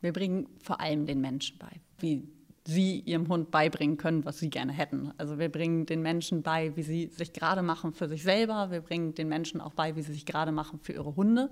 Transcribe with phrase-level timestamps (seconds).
[0.00, 2.28] Wir bringen vor allem den Menschen bei, wie
[2.66, 5.12] sie ihrem Hund beibringen können, was sie gerne hätten.
[5.16, 8.70] Also wir bringen den Menschen bei, wie sie sich gerade machen für sich selber.
[8.70, 11.50] Wir bringen den Menschen auch bei, wie sie sich gerade machen für ihre Hunde.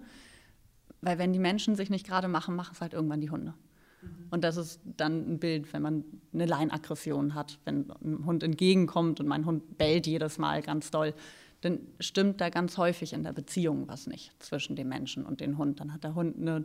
[1.00, 3.54] Weil wenn die Menschen sich nicht gerade machen, machen es halt irgendwann die Hunde.
[4.02, 4.08] Mhm.
[4.30, 9.20] Und das ist dann ein Bild, wenn man eine Leinaggression hat, wenn ein Hund entgegenkommt
[9.20, 11.14] und mein Hund bellt jedes Mal ganz doll,
[11.60, 15.58] dann stimmt da ganz häufig in der Beziehung was nicht zwischen dem Menschen und dem
[15.58, 15.80] Hund.
[15.80, 16.64] Dann hat der Hund eine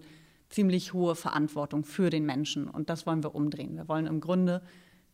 [0.54, 3.76] ziemlich hohe Verantwortung für den Menschen und das wollen wir umdrehen.
[3.76, 4.62] Wir wollen im Grunde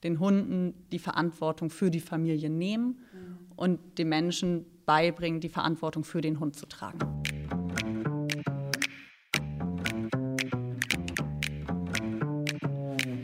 [0.03, 3.37] den Hunden die Verantwortung für die Familie nehmen mhm.
[3.55, 6.99] und den Menschen beibringen, die Verantwortung für den Hund zu tragen.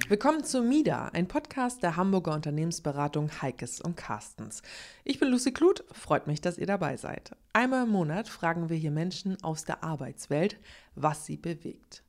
[0.07, 4.61] Willkommen zu MIDA, ein Podcast der Hamburger Unternehmensberatung Heikes und Carstens.
[5.03, 7.35] Ich bin Lucy Kluth, freut mich, dass ihr dabei seid.
[7.51, 10.59] Einmal im Monat fragen wir hier Menschen aus der Arbeitswelt,
[10.93, 12.04] was sie bewegt.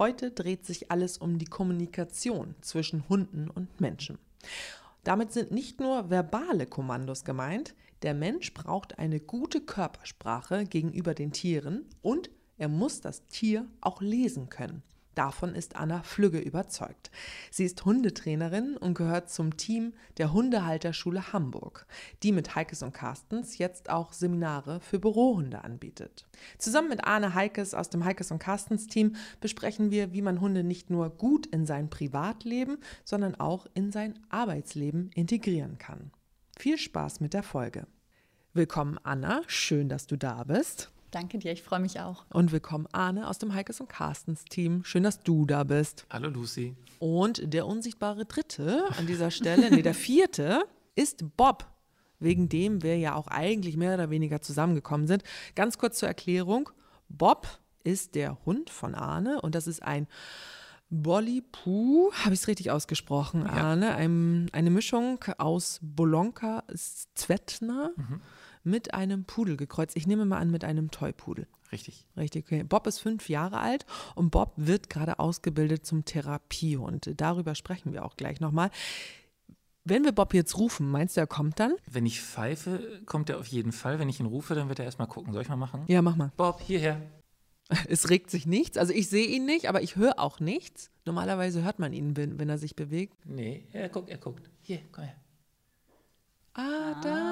[0.00, 4.16] Heute dreht sich alles um die Kommunikation zwischen Hunden und Menschen.
[5.04, 11.32] Damit sind nicht nur verbale Kommandos gemeint, der Mensch braucht eine gute Körpersprache gegenüber den
[11.32, 14.82] Tieren und er muss das Tier auch lesen können.
[15.14, 17.10] Davon ist Anna Flügge überzeugt.
[17.50, 21.86] Sie ist Hundetrainerin und gehört zum Team der Hundehalterschule Hamburg,
[22.22, 26.26] die mit Heikes und Carstens jetzt auch Seminare für Bürohunde anbietet.
[26.58, 30.62] Zusammen mit Arne Heikes aus dem Heikes und Carstens Team besprechen wir, wie man Hunde
[30.62, 36.12] nicht nur gut in sein Privatleben, sondern auch in sein Arbeitsleben integrieren kann.
[36.56, 37.86] Viel Spaß mit der Folge.
[38.52, 40.90] Willkommen Anna, schön, dass du da bist.
[41.10, 42.24] Danke dir, ich freue mich auch.
[42.32, 44.84] Und willkommen Arne aus dem Heikes und Carstens Team.
[44.84, 46.06] Schön, dass du da bist.
[46.08, 46.76] Hallo Lucy.
[47.00, 50.62] Und der unsichtbare Dritte an dieser Stelle, nee, der vierte,
[50.94, 51.66] ist Bob,
[52.20, 55.24] wegen dem wir ja auch eigentlich mehr oder weniger zusammengekommen sind.
[55.56, 56.70] Ganz kurz zur Erklärung.
[57.08, 57.48] Bob
[57.82, 60.06] ist der Hund von Arne und das ist ein
[60.90, 63.50] Bolly Poo, habe ich es richtig ausgesprochen, ja.
[63.50, 63.96] Arne?
[63.96, 66.62] Ein, eine Mischung aus Bolonka
[67.14, 67.90] Zvetna.
[67.96, 68.20] Mhm
[68.62, 69.96] mit einem Pudel gekreuzt.
[69.96, 71.46] Ich nehme mal an, mit einem Toypudel.
[71.72, 72.06] Richtig.
[72.16, 72.62] Richtig, okay.
[72.64, 77.12] Bob ist fünf Jahre alt und Bob wird gerade ausgebildet zum Therapiehund.
[77.16, 78.70] Darüber sprechen wir auch gleich nochmal.
[79.84, 81.74] Wenn wir Bob jetzt rufen, meinst du, er kommt dann?
[81.90, 83.98] Wenn ich pfeife, kommt er auf jeden Fall.
[83.98, 85.32] Wenn ich ihn rufe, dann wird er erstmal gucken.
[85.32, 85.84] Soll ich mal machen?
[85.86, 86.32] Ja, mach mal.
[86.36, 87.00] Bob, hierher.
[87.88, 88.76] Es regt sich nichts.
[88.76, 90.90] Also ich sehe ihn nicht, aber ich höre auch nichts.
[91.04, 93.14] Normalerweise hört man ihn, wenn, wenn er sich bewegt.
[93.24, 94.50] Nee, er guckt, er guckt.
[94.60, 95.14] Hier, komm her.
[96.54, 97.29] Ah, ah, da,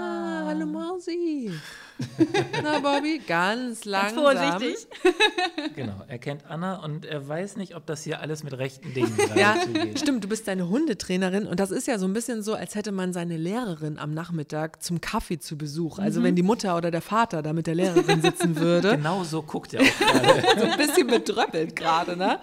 [0.49, 1.53] hallo Mausi.
[2.63, 4.23] Na, Bobby, ganz langsam.
[4.23, 4.87] vorsichtig.
[5.77, 9.13] genau, er kennt Anna und er weiß nicht, ob das hier alles mit rechten Dingen
[9.37, 9.99] Ja, zugeht.
[9.99, 12.93] stimmt, du bist deine Hundetrainerin und das ist ja so ein bisschen so, als hätte
[12.93, 15.99] man seine Lehrerin am Nachmittag zum Kaffee zu Besuch.
[15.99, 16.25] Also mhm.
[16.25, 18.97] wenn die Mutter oder der Vater da mit der Lehrerin sitzen würde.
[18.97, 20.61] Genau so guckt er auch gerade.
[20.61, 22.39] so ein bisschen bedröppelt gerade, ne?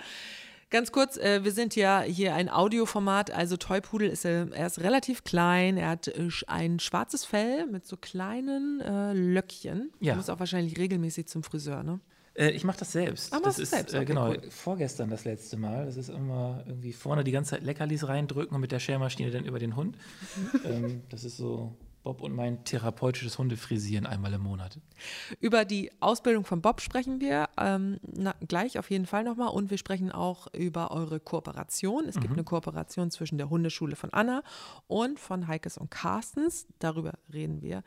[0.72, 4.80] Ganz kurz, äh, wir sind ja hier ein Audioformat, also Toypudel ist äh, er ist
[4.80, 9.92] relativ klein, er hat äh, ein schwarzes Fell mit so kleinen äh, Löckchen.
[10.00, 10.14] Ja.
[10.14, 12.00] Du musst auch wahrscheinlich regelmäßig zum Friseur, ne?
[12.34, 13.34] Äh, ich mache das selbst.
[13.34, 13.94] Ah, das ist selbst?
[13.94, 14.42] Äh, okay, genau cool.
[14.50, 15.86] vorgestern das letzte Mal.
[15.86, 19.46] Das ist immer irgendwie vorne die ganze Zeit Leckerlis reindrücken und mit der Schermaschine dann
[19.46, 19.98] über den Hund.
[20.36, 20.60] Mhm.
[20.66, 24.78] ähm, das ist so Bob und mein therapeutisches Hundefrisieren einmal im Monat.
[25.40, 29.72] Über die Ausbildung von Bob sprechen wir ähm, na, gleich auf jeden Fall nochmal und
[29.72, 32.06] wir sprechen auch über eure Kooperation.
[32.06, 32.22] Es mhm.
[32.22, 34.44] gibt eine Kooperation zwischen der Hundeschule von Anna
[34.88, 36.68] und von Heikes und Carstens.
[36.78, 37.84] Darüber reden wir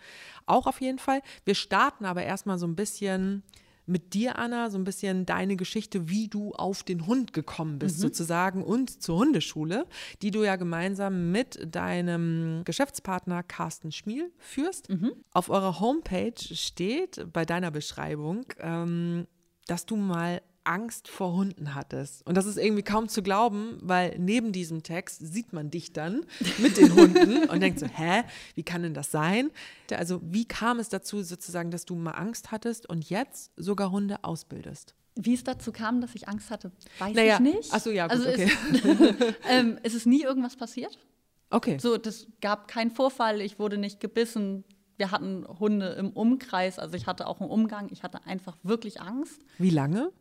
[0.46, 1.22] auch auf jeden Fall.
[1.44, 3.44] Wir starten aber erstmal so ein bisschen
[3.88, 7.98] mit dir, Anna, so ein bisschen deine Geschichte, wie du auf den Hund gekommen bist,
[7.98, 8.02] mhm.
[8.02, 9.86] sozusagen, und zur Hundeschule,
[10.22, 14.90] die du ja gemeinsam mit deinem Geschäftspartner Carsten Schmiel führst.
[14.90, 15.12] Mhm.
[15.32, 19.26] Auf eurer Homepage steht bei deiner Beschreibung, ähm,
[19.66, 22.26] dass du mal Angst vor Hunden hattest.
[22.26, 26.26] Und das ist irgendwie kaum zu glauben, weil neben diesem Text sieht man dich dann
[26.58, 28.22] mit den Hunden und denkt so, hä,
[28.54, 29.50] wie kann denn das sein?
[29.90, 34.22] Also wie kam es dazu sozusagen, dass du mal Angst hattest und jetzt sogar Hunde
[34.22, 34.94] ausbildest?
[35.16, 37.72] Wie es dazu kam, dass ich Angst hatte, weiß naja, ich nicht.
[37.72, 38.52] Achso, ja, gut, also okay.
[38.72, 40.98] Es, ähm, es ist nie irgendwas passiert.
[41.50, 41.78] Okay.
[41.80, 44.64] So, das gab keinen Vorfall, ich wurde nicht gebissen.
[44.98, 49.00] Wir hatten Hunde im Umkreis, also ich hatte auch einen Umgang, ich hatte einfach wirklich
[49.00, 49.40] Angst.
[49.56, 50.12] Wie lange?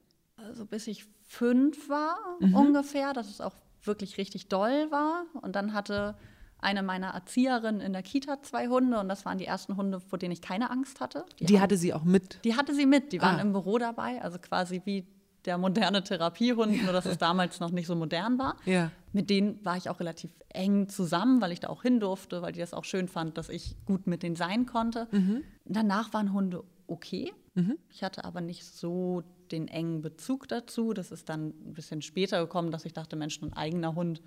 [0.48, 2.56] Also bis ich fünf war mhm.
[2.56, 5.26] ungefähr, dass es auch wirklich richtig doll war.
[5.42, 6.16] Und dann hatte
[6.60, 10.18] eine meiner Erzieherinnen in der Kita zwei Hunde und das waren die ersten Hunde, vor
[10.18, 11.26] denen ich keine Angst hatte.
[11.40, 12.40] Die, die hatte sie auch mit?
[12.44, 13.42] Die hatte sie mit, die waren ah.
[13.42, 15.06] im Büro dabei, also quasi wie
[15.46, 18.58] der moderne Therapiehund, nur dass es damals noch nicht so modern war.
[18.66, 18.92] Ja.
[19.14, 22.52] Mit denen war ich auch relativ eng zusammen, weil ich da auch hin durfte, weil
[22.52, 25.08] die das auch schön fand, dass ich gut mit denen sein konnte.
[25.12, 25.44] Mhm.
[25.64, 27.32] Danach waren Hunde okay.
[27.54, 27.78] Mhm.
[27.90, 30.94] Ich hatte aber nicht so den engen Bezug dazu.
[30.94, 34.22] Das ist dann ein bisschen später gekommen, dass ich dachte, Mensch, ein eigener Hund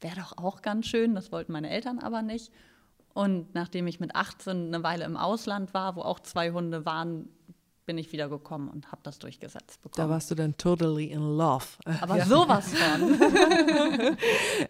[0.00, 1.14] wäre doch auch ganz schön.
[1.14, 2.52] Das wollten meine Eltern aber nicht.
[3.14, 7.28] Und nachdem ich mit 18 eine Weile im Ausland war, wo auch zwei Hunde waren,
[7.84, 10.08] bin ich wiedergekommen und habe das durchgesetzt bekommen.
[10.08, 11.66] Da warst du dann totally in love.
[12.00, 12.26] Aber ja.
[12.26, 13.18] sowas von.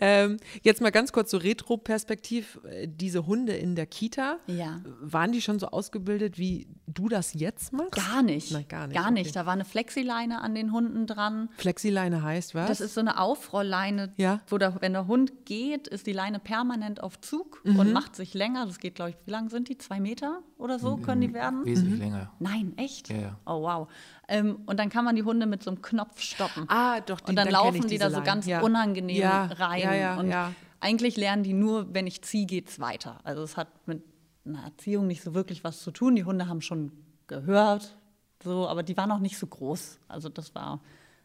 [0.01, 2.61] ähm, jetzt mal ganz kurz so Retro-Perspektiv.
[2.65, 4.81] Äh, diese Hunde in der Kita, ja.
[5.01, 7.93] waren die schon so ausgebildet, wie du das jetzt machst?
[7.93, 8.51] Gar nicht.
[8.51, 8.97] Nein, gar nicht.
[8.97, 9.27] Gar nicht.
[9.27, 9.35] Okay.
[9.35, 11.49] Da war eine Flexileine an den Hunden dran.
[11.57, 12.69] Flexileine heißt was?
[12.69, 14.41] Das ist so eine Aufrollleine, ja.
[14.49, 17.79] wo der, wenn der Hund geht, ist die Leine permanent auf Zug mhm.
[17.79, 18.67] und macht sich länger.
[18.67, 19.79] Das geht, glaube ich, wie lang sind die?
[19.79, 21.03] Zwei Meter oder so mhm.
[21.03, 21.65] können die werden?
[21.65, 22.01] Wesentlich mhm.
[22.01, 22.33] länger.
[22.39, 23.02] Nein, echt?
[23.09, 23.39] Ja, ja.
[23.47, 23.89] Oh, wow.
[24.29, 26.65] Ähm, und dann kann man die Hunde mit so einem Knopf stoppen.
[26.69, 27.21] Ah, doch.
[27.21, 28.61] Die, und dann, dann laufen die da so ganz ja.
[28.61, 29.83] unangenehm ja, rein.
[29.83, 30.53] Ja, ja, und ja.
[30.81, 33.21] eigentlich lernen die nur, wenn ich ziehe, geht es weiter.
[33.25, 34.03] Also es hat mit
[34.45, 36.17] einer Erziehung nicht so wirklich was zu tun.
[36.17, 36.93] Die Hunde haben schon
[37.27, 37.97] gehört,
[38.43, 39.99] so, aber die waren noch nicht so groß.
[40.09, 40.81] Also das war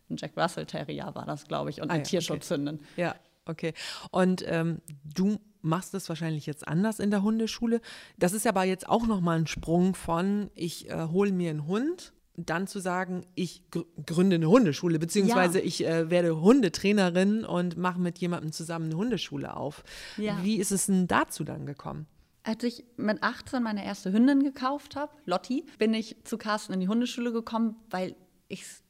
[0.09, 2.75] ein Jack Russell Terrier war das, glaube ich, und ah, eine Tierschutzhündin.
[2.75, 3.01] Okay.
[3.01, 3.15] Ja,
[3.49, 3.73] okay.
[4.11, 7.81] Und ähm, du machst es wahrscheinlich jetzt anders in der Hundeschule.
[8.17, 11.67] Das ist aber jetzt auch noch mal ein Sprung von ich äh, hole mir einen
[11.67, 13.63] Hund dann zu sagen, ich
[14.05, 15.65] gründe eine Hundeschule, beziehungsweise ja.
[15.65, 19.83] ich äh, werde Hundetrainerin und mache mit jemandem zusammen eine Hundeschule auf.
[20.17, 20.37] Ja.
[20.43, 22.05] Wie ist es denn dazu dann gekommen?
[22.43, 26.79] Als ich mit 18 meine erste Hündin gekauft habe, Lotti, bin ich zu Carsten in
[26.79, 28.15] die Hundeschule gekommen, weil
[28.47, 28.83] ich es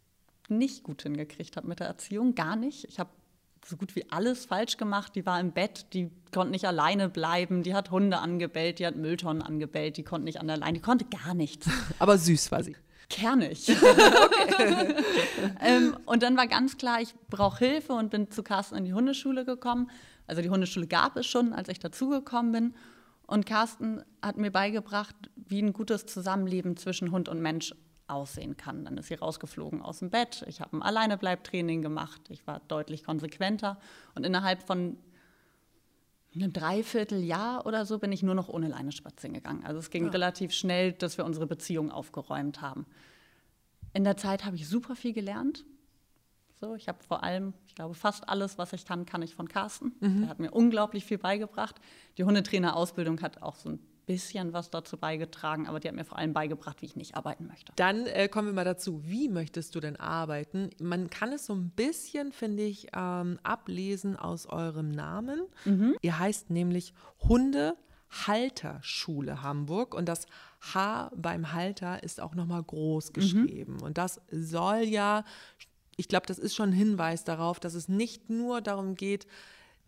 [0.50, 2.84] nicht gut hingekriegt habe mit der Erziehung, gar nicht.
[2.86, 3.10] Ich habe
[3.68, 5.16] so gut wie alles falsch gemacht.
[5.16, 8.96] Die war im Bett, die konnte nicht alleine bleiben, die hat Hunde angebellt, die hat
[8.96, 11.70] Mülltonnen angebellt, die konnte nicht an der Leine, die konnte gar nichts.
[12.00, 12.76] Aber süß war sie.
[13.10, 13.70] Kernig.
[15.62, 18.94] ähm, und dann war ganz klar, ich brauche Hilfe und bin zu Carsten in die
[18.94, 19.90] Hundeschule gekommen.
[20.26, 22.74] Also die Hundeschule gab es schon, als ich dazugekommen bin.
[23.26, 27.74] Und Carsten hat mir beigebracht, wie ein gutes Zusammenleben zwischen Hund und Mensch
[28.08, 28.86] aussehen kann.
[28.86, 30.44] Dann ist sie rausgeflogen aus dem Bett.
[30.48, 32.22] Ich habe ein Alleinebleibtraining gemacht.
[32.30, 33.78] Ich war deutlich konsequenter.
[34.16, 34.98] Und innerhalb von
[36.36, 39.66] einem Dreivierteljahr oder so bin ich nur noch ohne Leine spazieren gegangen.
[39.66, 40.12] Also es ging ja.
[40.12, 42.86] relativ schnell, dass wir unsere Beziehung aufgeräumt haben.
[43.94, 45.66] In der Zeit habe ich super viel gelernt.
[46.60, 49.48] So, ich habe vor allem, ich glaube, fast alles, was ich kann, kann ich von
[49.48, 49.94] Carsten.
[50.00, 50.24] Mhm.
[50.24, 51.76] Er hat mir unglaublich viel beigebracht.
[52.18, 56.18] Die Hundetrainerausbildung hat auch so ein bisschen was dazu beigetragen, aber die hat mir vor
[56.18, 57.72] allem beigebracht, wie ich nicht arbeiten möchte.
[57.76, 60.72] Dann äh, kommen wir mal dazu, wie möchtest du denn arbeiten?
[60.82, 65.42] Man kann es so ein bisschen, finde ich, ähm, ablesen aus eurem Namen.
[65.66, 65.96] Mhm.
[66.02, 70.26] Ihr heißt nämlich Hundehalterschule Hamburg und das
[70.62, 73.14] H beim Halter ist auch nochmal groß mhm.
[73.14, 73.74] geschrieben.
[73.74, 73.84] Mhm.
[73.84, 75.26] Und das soll ja,
[75.98, 79.28] ich glaube, das ist schon ein Hinweis darauf, dass es nicht nur darum geht,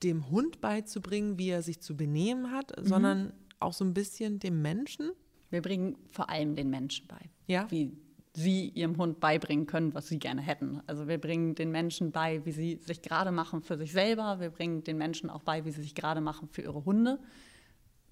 [0.03, 2.85] dem Hund beizubringen, wie er sich zu benehmen hat, mhm.
[2.85, 5.11] sondern auch so ein bisschen dem Menschen?
[5.49, 7.29] Wir bringen vor allem den Menschen bei.
[7.47, 7.69] Ja.
[7.69, 7.91] Wie
[8.33, 10.81] sie ihrem Hund beibringen können, was sie gerne hätten.
[10.87, 14.39] Also wir bringen den Menschen bei, wie sie sich gerade machen für sich selber.
[14.39, 17.19] Wir bringen den Menschen auch bei, wie sie sich gerade machen für ihre Hunde.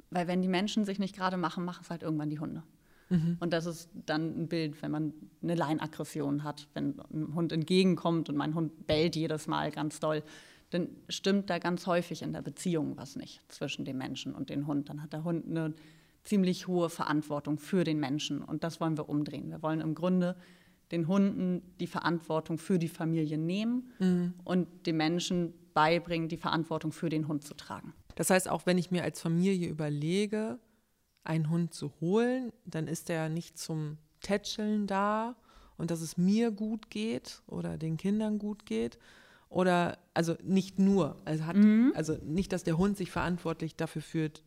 [0.09, 2.63] Weil wenn die Menschen sich nicht gerade machen, machen es halt irgendwann die Hunde.
[3.09, 3.37] Mhm.
[3.39, 8.29] Und das ist dann ein Bild, wenn man eine Leinaggression hat, wenn ein Hund entgegenkommt
[8.29, 10.23] und mein Hund bellt jedes Mal ganz doll
[10.69, 14.67] dann stimmt da ganz häufig in der Beziehung was nicht zwischen dem Menschen und dem
[14.67, 14.89] Hund.
[14.89, 15.73] Dann hat der Hund eine
[16.23, 19.49] ziemlich hohe Verantwortung für den Menschen und das wollen wir umdrehen.
[19.49, 20.35] Wir wollen im Grunde
[20.91, 24.33] den Hunden die Verantwortung für die Familie nehmen mhm.
[24.43, 27.93] und dem Menschen beibringen, die Verantwortung für den Hund zu tragen.
[28.15, 30.59] Das heißt, auch wenn ich mir als Familie überlege,
[31.23, 35.35] einen Hund zu holen, dann ist er nicht zum Tätscheln da
[35.77, 38.97] und dass es mir gut geht oder den Kindern gut geht,
[39.49, 41.93] oder also nicht nur, also hat, mhm.
[41.95, 44.43] also nicht, dass der Hund sich verantwortlich dafür fühlt,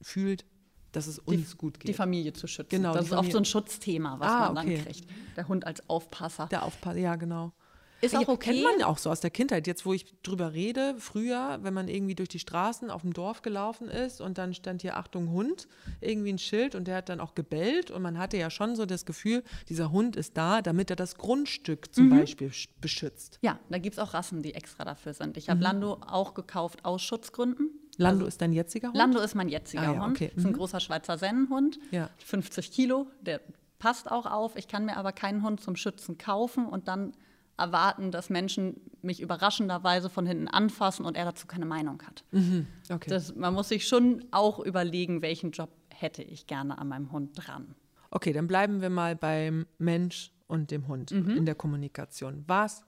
[0.00, 0.44] fühlt,
[0.92, 1.88] dass es uns die, gut geht.
[1.88, 2.70] Die Familie zu schützen.
[2.70, 3.28] Genau, das ist Familie.
[3.28, 4.76] auch so ein Schutzthema, was ah, man okay.
[4.76, 5.10] dann kriegt.
[5.36, 6.46] Der Hund als Aufpasser.
[6.46, 7.52] Der Aufpasser, ja, genau.
[8.00, 8.52] Ist auch okay.
[8.52, 9.66] Kennt man auch so aus der Kindheit.
[9.66, 13.42] Jetzt, wo ich drüber rede, früher, wenn man irgendwie durch die Straßen auf dem Dorf
[13.42, 15.66] gelaufen ist und dann stand hier Achtung Hund,
[16.00, 18.86] irgendwie ein Schild und der hat dann auch gebellt und man hatte ja schon so
[18.86, 22.20] das Gefühl, dieser Hund ist da, damit er das Grundstück zum mhm.
[22.20, 23.38] Beispiel beschützt.
[23.42, 25.36] Ja, da gibt es auch Rassen, die extra dafür sind.
[25.36, 25.64] Ich habe mhm.
[25.64, 27.70] Lando auch gekauft aus Schutzgründen.
[27.96, 28.96] Lando also, ist dein jetziger Hund?
[28.96, 30.16] Lando ist mein jetziger ah, ja, Hund.
[30.16, 30.28] Okay.
[30.28, 30.56] Das ist ein mhm.
[30.56, 32.10] großer Schweizer Sennenhund, ja.
[32.24, 33.40] 50 Kilo, der
[33.80, 34.56] passt auch auf.
[34.56, 37.12] Ich kann mir aber keinen Hund zum Schützen kaufen und dann
[37.58, 42.24] erwarten, dass Menschen mich überraschenderweise von hinten anfassen und er dazu keine Meinung hat.
[42.30, 42.66] Mhm.
[42.90, 43.10] Okay.
[43.10, 47.32] Das, man muss sich schon auch überlegen, welchen Job hätte ich gerne an meinem Hund
[47.34, 47.74] dran.
[48.10, 51.36] Okay, dann bleiben wir mal beim Mensch und dem Hund mhm.
[51.36, 52.44] in der Kommunikation.
[52.46, 52.84] Was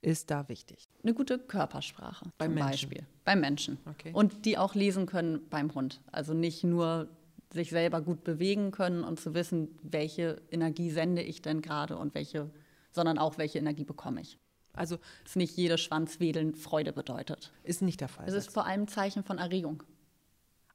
[0.00, 0.88] ist da wichtig?
[1.02, 2.70] Eine gute Körpersprache beim zum Menschen.
[2.70, 3.06] Beispiel.
[3.24, 3.78] Beim Menschen.
[3.84, 4.10] Okay.
[4.12, 6.00] Und die auch lesen können beim Hund.
[6.12, 7.08] Also nicht nur
[7.52, 12.14] sich selber gut bewegen können und zu wissen, welche Energie sende ich denn gerade und
[12.14, 12.50] welche,
[12.98, 14.38] sondern auch welche Energie bekomme ich.
[14.72, 17.52] Also Dass nicht jedes Schwanzwedeln Freude bedeutet.
[17.62, 18.26] ist nicht der Fall.
[18.26, 19.84] Es ist vor allem ein Zeichen von Erregung.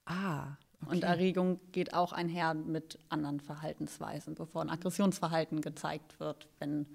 [0.06, 0.92] ah, okay.
[0.96, 6.86] Und Erregung geht auch einher mit anderen Verhaltensweisen, bevor ein Aggressionsverhalten gezeigt wird, wenn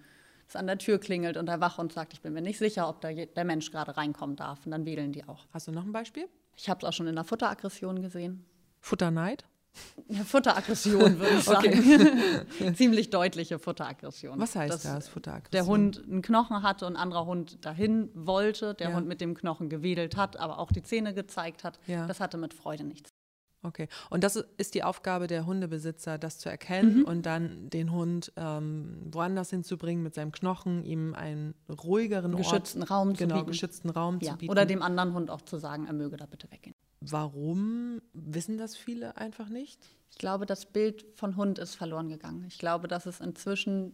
[0.49, 3.03] es an der Tür klingelt und der Wachhund sagt, ich bin mir nicht sicher, ob
[3.03, 4.65] der Mensch gerade reinkommen darf.
[4.65, 5.47] Und dann wedeln die auch.
[5.53, 6.27] Hast du noch ein Beispiel?
[6.57, 8.45] Ich habe es auch schon in der Futteraggression gesehen.
[8.81, 9.45] Futterneid?
[10.25, 12.75] Futteraggression würde ich sagen.
[12.75, 14.39] Ziemlich deutliche Futteraggression.
[14.41, 15.51] Was heißt Dass das, Futteraggression?
[15.53, 18.97] Der Hund einen Knochen hatte und ein anderer Hund dahin wollte, der Ja.
[18.97, 21.79] Hund mit dem Knochen gewedelt hat, aber auch die Zähne gezeigt hat.
[21.87, 22.07] Ja.
[22.07, 23.11] Das hatte mit Freude nichts.
[23.65, 23.89] Okay.
[24.09, 27.05] Und das ist die Aufgabe der Hundebesitzer, das zu erkennen Mhm.
[27.05, 32.91] und dann den Hund ähm, woanders hinzubringen mit seinem Knochen, ihm einen ruhigeren Geschützten Ort,
[32.93, 33.49] Raum zu genau, bieten.
[33.49, 34.33] geschützten Raum Ja.
[34.33, 34.51] zu bieten.
[34.53, 36.77] Oder dem anderen Hund auch zu sagen, er möge da bitte weggehen.
[37.01, 39.79] Warum wissen das viele einfach nicht?
[40.11, 42.45] Ich glaube, das Bild von Hund ist verloren gegangen.
[42.49, 43.93] Ich glaube, dass es inzwischen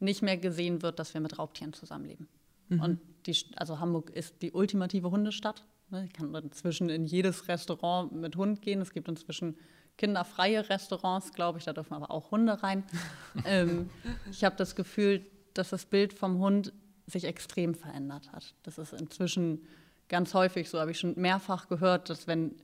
[0.00, 2.28] nicht mehr gesehen wird, dass wir mit Raubtieren zusammenleben.
[2.70, 5.64] Und die, also Hamburg ist die ultimative Hundestadt.
[5.90, 8.80] Ne, Ich kann inzwischen in jedes Restaurant mit Hund gehen.
[8.80, 9.56] Es gibt inzwischen
[9.96, 12.84] kinderfreie Restaurants, glaube ich, da dürfen aber auch Hunde rein.
[13.44, 13.90] ähm,
[14.30, 16.72] ich habe das Gefühl, dass das Bild vom Hund
[17.06, 18.54] sich extrem verändert hat.
[18.62, 19.60] Das ist inzwischen
[20.14, 22.54] ganz häufig so, habe ich schon mehrfach gehört, dass wenn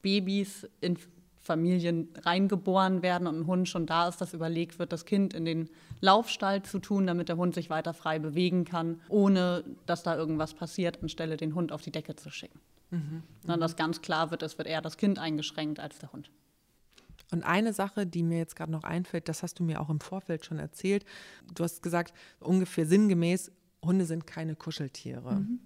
[0.00, 0.96] Babys in
[1.40, 5.44] Familien reingeboren werden und ein Hund schon da ist, dass überlegt wird, das Kind in
[5.44, 5.70] den
[6.00, 10.54] Laufstall zu tun, damit der Hund sich weiter frei bewegen kann, ohne dass da irgendwas
[10.54, 12.60] passiert, anstelle den Hund auf die Decke zu schicken.
[13.40, 16.30] Sondern dass ganz klar wird, es wird eher das Kind eingeschränkt als der Hund.
[17.32, 19.98] Und eine Sache, die mir jetzt gerade noch einfällt, das hast du mir auch im
[19.98, 21.04] Vorfeld schon erzählt.
[21.56, 23.50] Du hast gesagt, ungefähr sinngemäß,
[23.84, 25.40] Hunde sind keine Kuscheltiere.
[25.40, 25.58] Mhm.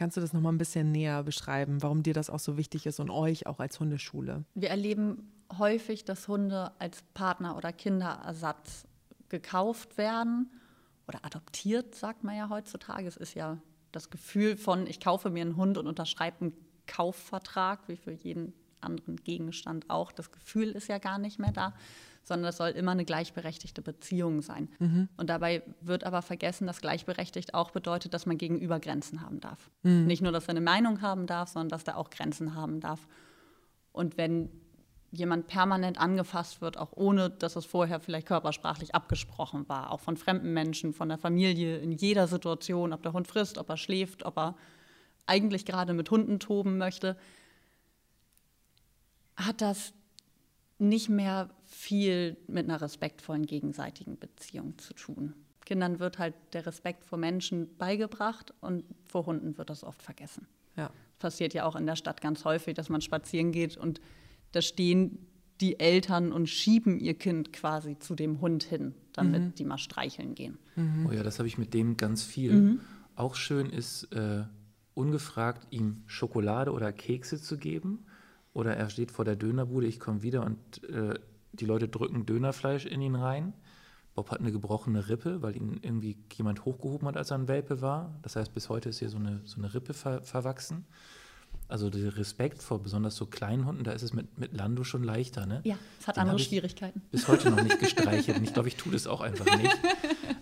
[0.00, 2.86] Kannst du das noch mal ein bisschen näher beschreiben, warum dir das auch so wichtig
[2.86, 4.46] ist und euch auch als Hundeschule?
[4.54, 8.86] Wir erleben häufig, dass Hunde als Partner- oder Kinderersatz
[9.28, 10.50] gekauft werden
[11.06, 13.06] oder adoptiert, sagt man ja heutzutage.
[13.08, 13.58] Es ist ja
[13.92, 16.54] das Gefühl von, ich kaufe mir einen Hund und unterschreibe einen
[16.86, 20.12] Kaufvertrag, wie für jeden anderen Gegenstand auch.
[20.12, 21.74] Das Gefühl ist ja gar nicht mehr da,
[22.22, 24.68] sondern es soll immer eine gleichberechtigte Beziehung sein.
[25.16, 29.70] Und dabei wird aber vergessen, dass gleichberechtigt auch bedeutet, dass man gegenüber Grenzen haben darf.
[29.82, 33.06] Nicht nur, dass er eine Meinung haben darf, sondern dass er auch Grenzen haben darf.
[33.92, 34.50] Und wenn
[35.12, 40.16] jemand permanent angefasst wird, auch ohne dass es vorher vielleicht körpersprachlich abgesprochen war, auch von
[40.16, 44.24] fremden Menschen, von der Familie, in jeder Situation, ob der Hund frisst, ob er schläft,
[44.24, 44.56] ob er
[45.26, 47.16] eigentlich gerade mit Hunden toben möchte,
[49.50, 49.92] hat das
[50.78, 55.34] nicht mehr viel mit einer respektvollen gegenseitigen Beziehung zu tun.
[55.66, 60.46] Kindern wird halt der Respekt vor Menschen beigebracht und vor Hunden wird das oft vergessen
[60.76, 60.90] Ja.
[61.18, 64.00] passiert ja auch in der Stadt ganz häufig, dass man spazieren geht und
[64.52, 65.26] da stehen
[65.60, 70.34] die Eltern und schieben ihr Kind quasi zu dem Hund hin, damit die mal streicheln
[70.34, 70.58] gehen.
[71.06, 72.80] Oh ja, das habe ich mit dem ganz viel.
[73.16, 74.44] Auch schön ist, äh,
[74.94, 78.06] ungefragt ihm Schokolade oder Kekse zu geben.
[78.52, 81.14] Oder er steht vor der Dönerbude, ich komme wieder und äh,
[81.52, 83.52] die Leute drücken Dönerfleisch in ihn rein.
[84.14, 87.80] Bob hat eine gebrochene Rippe, weil ihn irgendwie jemand hochgehoben hat, als er ein Welpe
[87.80, 88.18] war.
[88.22, 90.84] Das heißt, bis heute ist hier so eine, so eine Rippe ver verwachsen.
[91.68, 95.04] Also der Respekt vor besonders so kleinen Hunden, da ist es mit, mit Lando schon
[95.04, 95.46] leichter.
[95.46, 95.60] Ne?
[95.64, 97.02] Ja, es hat Den andere Schwierigkeiten.
[97.12, 98.38] bis heute noch nicht gestreichelt.
[98.38, 99.78] Und ich glaube, ich tue das auch einfach nicht.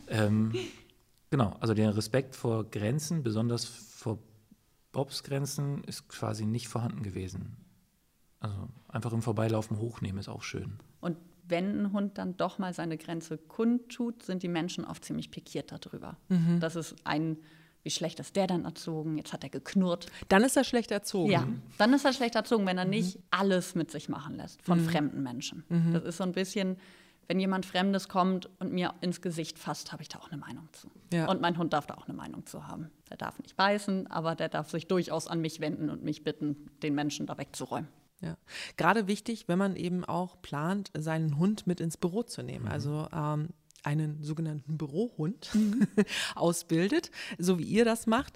[0.08, 0.54] Ähm,
[1.30, 4.18] genau, also der Respekt vor Grenzen, besonders vor
[4.92, 7.56] Bobs Grenzen, ist quasi nicht vorhanden gewesen.
[8.40, 10.78] Also einfach im Vorbeilaufen hochnehmen ist auch schön.
[11.00, 11.16] Und
[11.48, 15.72] wenn ein Hund dann doch mal seine Grenze kundtut, sind die Menschen oft ziemlich pikiert
[15.72, 16.16] darüber.
[16.60, 17.38] Das ist ein,
[17.82, 19.16] wie schlecht ist der denn erzogen?
[19.16, 20.06] Jetzt hat er geknurrt.
[20.28, 21.30] Dann ist er schlecht erzogen.
[21.30, 24.80] Ja, dann ist er schlecht erzogen, wenn er nicht alles mit sich machen lässt von
[24.80, 25.64] fremden Menschen.
[25.92, 26.76] Das ist so ein bisschen,
[27.28, 30.68] wenn jemand Fremdes kommt und mir ins Gesicht fasst, habe ich da auch eine Meinung
[30.72, 30.90] zu.
[31.12, 31.28] Ja.
[31.30, 32.90] Und mein Hund darf da auch eine Meinung zu haben.
[33.10, 36.70] Der darf nicht beißen, aber der darf sich durchaus an mich wenden und mich bitten,
[36.82, 37.88] den Menschen da wegzuräumen.
[38.20, 38.36] Ja.
[38.76, 42.64] Gerade wichtig, wenn man eben auch plant, seinen Hund mit ins Büro zu nehmen.
[42.64, 42.70] Mhm.
[42.70, 43.48] Also ähm,
[43.84, 45.50] einen sogenannten Bürohund
[46.34, 48.34] ausbildet, so wie ihr das macht.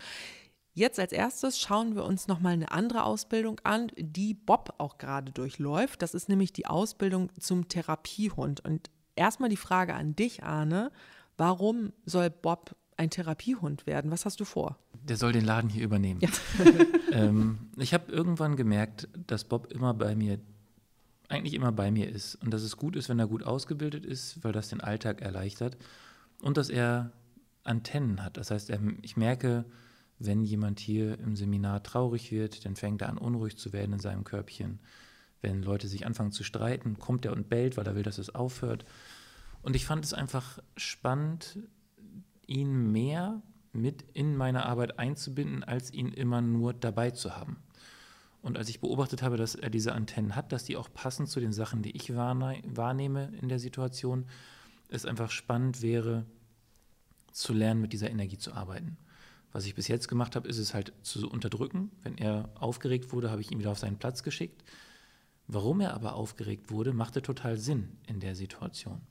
[0.75, 5.31] Jetzt als erstes schauen wir uns nochmal eine andere Ausbildung an, die Bob auch gerade
[5.31, 6.01] durchläuft.
[6.01, 8.65] Das ist nämlich die Ausbildung zum Therapiehund.
[8.65, 10.91] Und erstmal die Frage an dich, Arne.
[11.37, 14.11] Warum soll Bob ein Therapiehund werden?
[14.11, 14.79] Was hast du vor?
[15.05, 16.21] Der soll den Laden hier übernehmen.
[17.13, 20.39] ähm, ich habe irgendwann gemerkt, dass Bob immer bei mir,
[21.29, 22.37] eigentlich immer bei mir ist.
[22.37, 25.77] Und dass es gut ist, wenn er gut ausgebildet ist, weil das den Alltag erleichtert.
[26.41, 27.13] Und dass er
[27.65, 28.37] Antennen hat.
[28.37, 29.65] Das heißt, er, ich merke,
[30.19, 34.01] wenn jemand hier im Seminar traurig wird, dann fängt er an, unruhig zu werden in
[34.01, 34.79] seinem Körbchen.
[35.41, 38.35] Wenn Leute sich anfangen zu streiten, kommt er und bellt, weil er will, dass es
[38.35, 38.85] aufhört.
[39.63, 41.59] Und ich fand es einfach spannend,
[42.47, 43.43] ihn mehr
[43.73, 47.57] mit in meine Arbeit einzubinden, als ihn immer nur dabei zu haben.
[48.43, 51.41] Und als ich beobachtet habe, dass er diese Antennen hat, dass die auch passen zu
[51.41, 54.27] den Sachen, die ich wahrnehme in der Situation,
[54.89, 56.27] es einfach spannend wäre,
[57.31, 58.99] zu lernen, mit dieser Energie zu arbeiten.
[59.53, 61.91] Was ich bis jetzt gemacht habe, ist es halt zu unterdrücken.
[62.03, 64.65] Wenn er aufgeregt wurde, habe ich ihn wieder auf seinen Platz geschickt.
[65.47, 69.03] Warum er aber aufgeregt wurde, machte total Sinn in der Situation.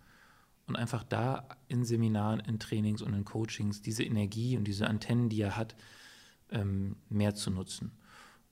[0.68, 5.30] Und einfach da in Seminaren, in Trainings und in Coachings diese Energie und diese Antennen,
[5.30, 5.76] die er hat,
[6.50, 7.92] ähm, mehr zu nutzen.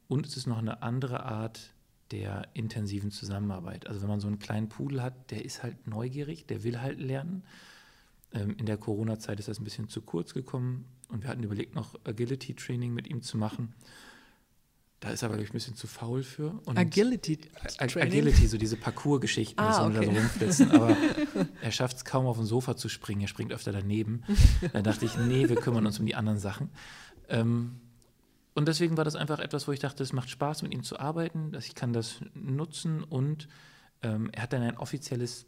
[0.08, 1.74] Und es ist noch eine andere Art
[2.12, 3.88] der intensiven Zusammenarbeit.
[3.88, 7.00] Also wenn man so einen kleinen Pudel hat, der ist halt neugierig, der will halt
[7.00, 7.44] lernen.
[8.34, 11.76] Ähm, in der Corona-Zeit ist das ein bisschen zu kurz gekommen und wir hatten überlegt,
[11.76, 13.74] noch Agility-Training mit ihm zu machen.
[15.00, 16.60] Da ist er aber, glaube ich, ein bisschen zu faul für.
[16.66, 18.02] Und Agility Training?
[18.02, 20.06] Agility, so diese Parcours-Geschichten, ah, okay.
[20.06, 20.72] so rumflitzen.
[20.72, 20.98] Aber
[21.62, 24.24] er schafft es kaum auf dem Sofa zu springen, er springt öfter daneben.
[24.74, 26.70] Da dachte ich, nee, wir kümmern uns um die anderen Sachen.
[27.30, 27.80] Ähm,
[28.56, 31.00] und deswegen war das einfach etwas, wo ich dachte, es macht Spaß, mit ihm zu
[31.00, 33.48] arbeiten, dass ich kann das nutzen und
[34.02, 35.46] ähm, er hat dann ein offizielles,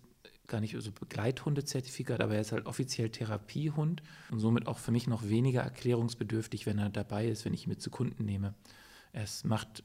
[0.47, 5.07] gar nicht so Begleithundezertifikat, aber er ist halt offiziell Therapiehund und somit auch für mich
[5.07, 8.53] noch weniger erklärungsbedürftig, wenn er dabei ist, wenn ich ihn mit zu Kunden nehme.
[9.13, 9.83] Es macht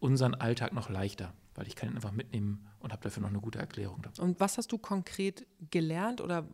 [0.00, 3.40] unseren Alltag noch leichter, weil ich kann ihn einfach mitnehmen und habe dafür noch eine
[3.40, 4.02] gute Erklärung.
[4.18, 6.46] Und was hast du konkret gelernt oder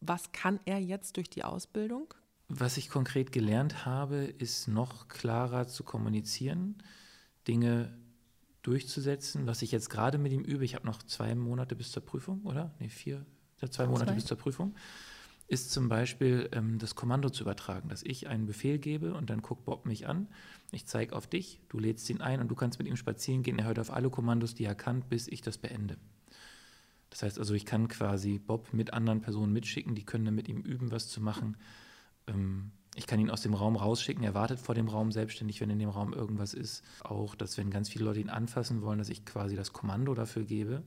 [0.00, 2.14] was kann er jetzt durch die Ausbildung?
[2.48, 6.82] Was ich konkret gelernt habe, ist noch klarer zu kommunizieren,
[7.46, 7.96] Dinge
[8.62, 10.64] durchzusetzen, was ich jetzt gerade mit ihm übe.
[10.64, 12.74] Ich habe noch zwei Monate bis zur Prüfung, oder?
[12.78, 13.24] Nee, vier,
[13.70, 14.14] zwei Monate zwei.
[14.14, 14.74] bis zur Prüfung.
[15.48, 19.42] Ist zum Beispiel ähm, das Kommando zu übertragen, dass ich einen Befehl gebe und dann
[19.42, 20.28] guckt Bob mich an.
[20.70, 23.58] Ich zeige auf dich, du lädst ihn ein und du kannst mit ihm spazieren gehen.
[23.58, 25.96] Er hört auf alle Kommandos, die er kann, bis ich das beende.
[27.10, 30.48] Das heißt also, ich kann quasi Bob mit anderen Personen mitschicken, die können dann mit
[30.48, 31.56] ihm üben, was zu machen
[32.28, 35.70] ähm, ich kann ihn aus dem Raum rausschicken, er wartet vor dem Raum selbstständig, wenn
[35.70, 36.82] in dem Raum irgendwas ist.
[37.00, 40.44] Auch, dass wenn ganz viele Leute ihn anfassen wollen, dass ich quasi das Kommando dafür
[40.44, 40.82] gebe,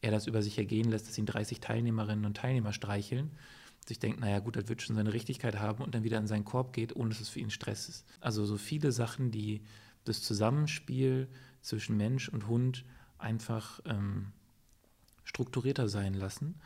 [0.00, 3.30] er das über sich ergehen lässt, dass ihn 30 Teilnehmerinnen und Teilnehmer streicheln.
[3.82, 6.26] Dass ich denke, naja gut, das wird schon seine Richtigkeit haben und dann wieder in
[6.26, 8.06] seinen Korb geht, ohne dass es für ihn Stress ist.
[8.20, 9.62] Also so viele Sachen, die
[10.04, 11.28] das Zusammenspiel
[11.60, 12.84] zwischen Mensch und Hund
[13.18, 14.32] einfach ähm,
[15.24, 16.60] strukturierter sein lassen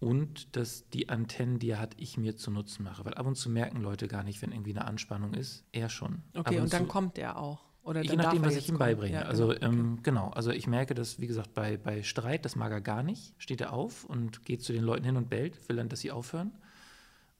[0.00, 3.04] und dass die Antennen, die er hat, ich mir zu Nutzen mache.
[3.04, 5.64] Weil ab und zu merken Leute gar nicht, wenn irgendwie eine Anspannung ist.
[5.72, 6.22] Er schon.
[6.34, 7.64] Okay, und, und dann kommt er auch.
[7.84, 9.14] Oder je nachdem, was ich ihm beibringe.
[9.14, 9.66] Ja, also genau.
[9.66, 10.00] ähm, okay.
[10.04, 13.34] genau, also ich merke, dass, wie gesagt, bei, bei Streit, das mag er gar nicht,
[13.36, 16.10] steht er auf und geht zu den Leuten hin und bellt, will dann, dass sie
[16.10, 16.52] aufhören.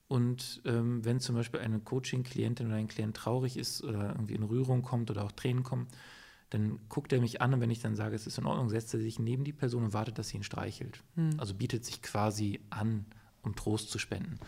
[0.07, 4.43] Und ähm, wenn zum Beispiel eine Coaching-Klientin oder ein Klient traurig ist oder irgendwie in
[4.43, 5.87] Rührung kommt oder auch Tränen kommen,
[6.51, 8.93] dann guckt er mich an und wenn ich dann sage, es ist in Ordnung, setzt
[8.93, 11.03] er sich neben die Person und wartet, dass sie ihn streichelt.
[11.15, 11.31] Hm.
[11.39, 13.07] Also bietet sich quasi an,
[13.41, 14.39] um Trost zu spenden.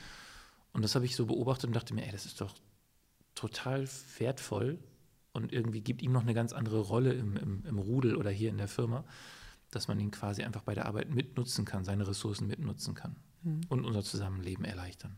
[0.73, 2.53] Und das habe ich so beobachtet und dachte mir, ey, das ist doch
[3.33, 4.77] total wertvoll
[5.37, 8.49] und irgendwie gibt ihm noch eine ganz andere Rolle im, im, im Rudel oder hier
[8.49, 9.05] in der Firma,
[9.71, 13.61] dass man ihn quasi einfach bei der Arbeit mitnutzen kann, seine Ressourcen mitnutzen kann hm.
[13.69, 15.15] und unser Zusammenleben erleichtern.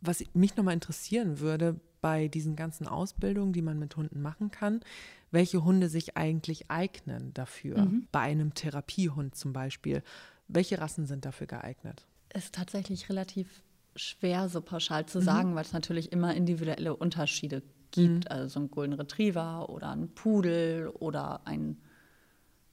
[0.00, 4.80] Was mich nochmal interessieren würde, bei diesen ganzen Ausbildungen, die man mit Hunden machen kann,
[5.30, 7.78] welche Hunde sich eigentlich eignen dafür.
[7.78, 8.06] Mhm.
[8.12, 10.02] Bei einem Therapiehund zum Beispiel.
[10.46, 12.06] Welche Rassen sind dafür geeignet?
[12.28, 13.62] Es ist tatsächlich relativ
[13.96, 15.24] schwer, so pauschal zu mhm.
[15.24, 17.62] sagen, weil es natürlich immer individuelle Unterschiede
[17.94, 18.24] gibt.
[18.24, 18.30] Mhm.
[18.30, 21.78] Also so ein Golden Retriever oder ein Pudel oder ein,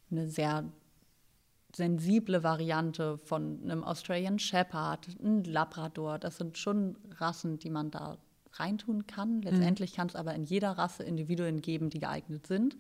[0.10, 0.66] eine sehr
[1.76, 6.20] sensible Variante von einem Australian Shepherd, ein Labrador.
[6.20, 8.18] Das sind schon Rassen, die man da
[8.54, 9.38] reintun kann.
[9.38, 9.42] Mhm.
[9.44, 9.96] Letztendlich mhm.
[9.96, 12.76] kann es aber in jeder Rasse Individuen geben, die geeignet sind.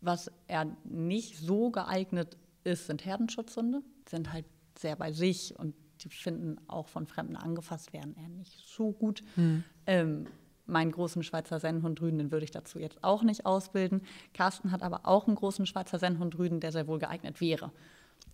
[0.00, 3.82] Was er nicht so geeignet ist, sind Herdenschutzhunde.
[4.06, 4.44] Die sind halt
[4.78, 9.22] sehr bei sich und die finden auch von Fremden angefasst werden eher nicht so gut.
[9.36, 9.64] Mhm.
[9.86, 10.26] Ähm,
[10.66, 14.02] meinen großen Schweizer Sennhund Rüden, den würde ich dazu jetzt auch nicht ausbilden.
[14.32, 17.70] Carsten hat aber auch einen großen Schweizer Sennhund Rüden, der sehr wohl geeignet wäre.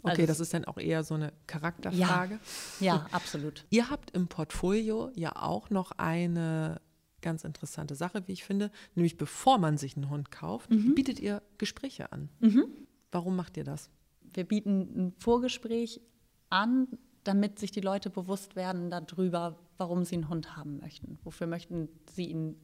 [0.03, 2.39] Okay, also, das ist dann auch eher so eine Charakterfrage.
[2.81, 3.67] Ja, ja, absolut.
[3.71, 6.81] Ihr habt im Portfolio ja auch noch eine
[7.21, 10.95] ganz interessante Sache, wie ich finde, nämlich bevor man sich einen Hund kauft, mhm.
[10.95, 12.31] bietet ihr Gespräche an.
[12.41, 12.65] Mhm.
[13.13, 13.91] Warum macht ihr das?
[14.33, 16.01] Wir bieten ein Vorgespräch
[16.49, 16.89] an,
[17.25, 21.19] damit sich die Leute bewusst werden darüber, warum sie einen Hund haben möchten.
[21.23, 22.57] Wofür möchten sie ihn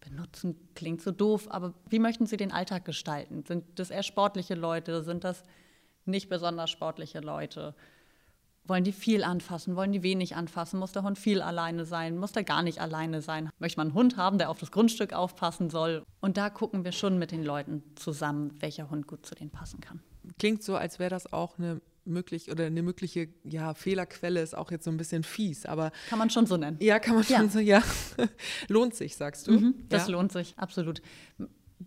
[0.00, 0.56] benutzen?
[0.74, 3.44] Klingt so doof, aber wie möchten sie den Alltag gestalten?
[3.46, 5.02] Sind das eher sportliche Leute?
[5.02, 5.42] Sind das
[6.04, 7.74] nicht besonders sportliche Leute.
[8.64, 9.74] Wollen die viel anfassen?
[9.74, 10.78] Wollen die wenig anfassen?
[10.78, 12.16] Muss der Hund viel alleine sein?
[12.16, 13.50] Muss der gar nicht alleine sein?
[13.58, 16.04] Möchte man einen Hund haben, der auf das Grundstück aufpassen soll?
[16.20, 19.80] Und da gucken wir schon mit den Leuten zusammen, welcher Hund gut zu denen passen
[19.80, 20.00] kann.
[20.38, 24.70] Klingt so, als wäre das auch eine möglich oder eine mögliche ja, Fehlerquelle ist auch
[24.70, 26.76] jetzt so ein bisschen fies, aber kann man schon so nennen.
[26.80, 27.82] Ja, kann man schon so, ja.
[28.68, 29.52] lohnt sich, sagst du?
[29.52, 30.12] Mhm, das ja.
[30.12, 31.02] lohnt sich, absolut.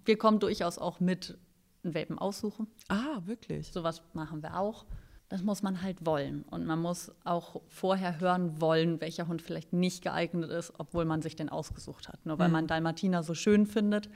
[0.06, 1.38] Wir kommen durchaus auch mit
[1.84, 2.68] einen Welpen aussuchen.
[2.88, 3.72] Ah, wirklich?
[3.72, 4.86] Sowas machen wir auch
[5.30, 6.44] das muss man halt wollen.
[6.44, 11.22] Und man muss auch vorher hören wollen, welcher Hund vielleicht nicht geeignet ist, obwohl man
[11.22, 12.26] sich den ausgesucht hat.
[12.26, 12.54] Nur weil mhm.
[12.54, 14.10] man Dalmatiner so schön findet,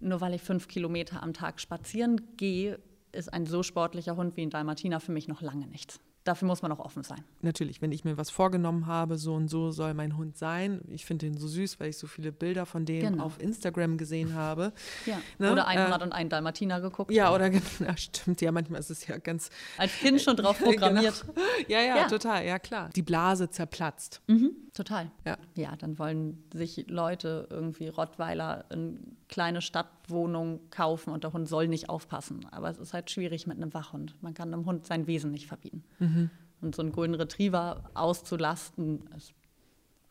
[0.00, 2.78] nur weil ich fünf Kilometer am Tag spazieren gehe,
[3.14, 6.62] ist ein so sportlicher Hund wie ein Dalmatiner für mich noch lange nichts dafür muss
[6.62, 7.22] man auch offen sein.
[7.42, 10.80] Natürlich, wenn ich mir was vorgenommen habe, so und so soll mein Hund sein.
[10.88, 13.24] Ich finde ihn so süß, weil ich so viele Bilder von dem genau.
[13.24, 14.72] auf Instagram gesehen habe.
[15.06, 15.20] Ja.
[15.38, 15.52] Ne?
[15.52, 17.12] Oder 101 äh, Dalmatiner geguckt.
[17.12, 19.50] Ja, oder ja, stimmt, ja, manchmal ist es ja ganz.
[19.76, 20.70] Als Kind schon drauf genau.
[20.70, 21.24] programmiert.
[21.26, 21.46] genau.
[21.68, 22.90] ja, ja, ja, total, ja klar.
[22.94, 24.22] Die Blase zerplatzt.
[24.26, 25.10] Mhm, total.
[25.26, 25.36] Ja.
[25.54, 31.68] ja, dann wollen sich Leute irgendwie Rottweiler in kleine Stadtwohnung kaufen und der Hund soll
[31.68, 32.46] nicht aufpassen.
[32.50, 34.14] Aber es ist halt schwierig mit einem Wachhund.
[34.22, 35.84] Man kann einem Hund sein Wesen nicht verbieten.
[35.98, 36.30] Mhm.
[36.60, 39.34] Und so einen Golden Retriever auszulasten, ist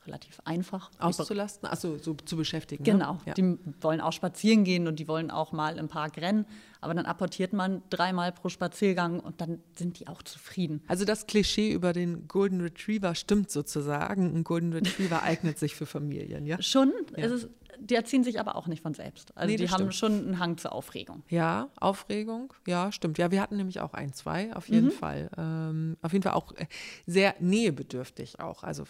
[0.06, 0.92] relativ einfach.
[1.00, 1.68] Auszulasten?
[1.70, 2.84] Achso, so zu beschäftigen.
[2.84, 2.92] Ne?
[2.92, 3.14] Genau.
[3.14, 3.20] Ne?
[3.28, 3.34] Ja.
[3.34, 6.46] Die wollen auch spazieren gehen und die wollen auch mal im Park rennen.
[6.82, 10.82] Aber dann apportiert man dreimal pro Spaziergang und dann sind die auch zufrieden.
[10.88, 14.36] Also das Klischee über den Golden Retriever stimmt sozusagen.
[14.36, 16.62] Ein Golden Retriever eignet sich für Familien, ja?
[16.62, 16.92] Schon.
[17.16, 17.24] Ja.
[17.24, 17.50] Es ist
[17.84, 19.36] die erziehen sich aber auch nicht von selbst.
[19.36, 19.96] Also nee, die haben stimmt.
[19.96, 21.24] schon einen Hang zur Aufregung.
[21.30, 23.18] Ja, Aufregung, ja, stimmt.
[23.18, 24.92] Ja, wir hatten nämlich auch ein, zwei, auf jeden mhm.
[24.92, 25.30] Fall.
[25.38, 26.66] Ähm, auf jeden Fall auch äh,
[27.06, 28.64] sehr nähebedürftig auch.
[28.64, 28.86] Also,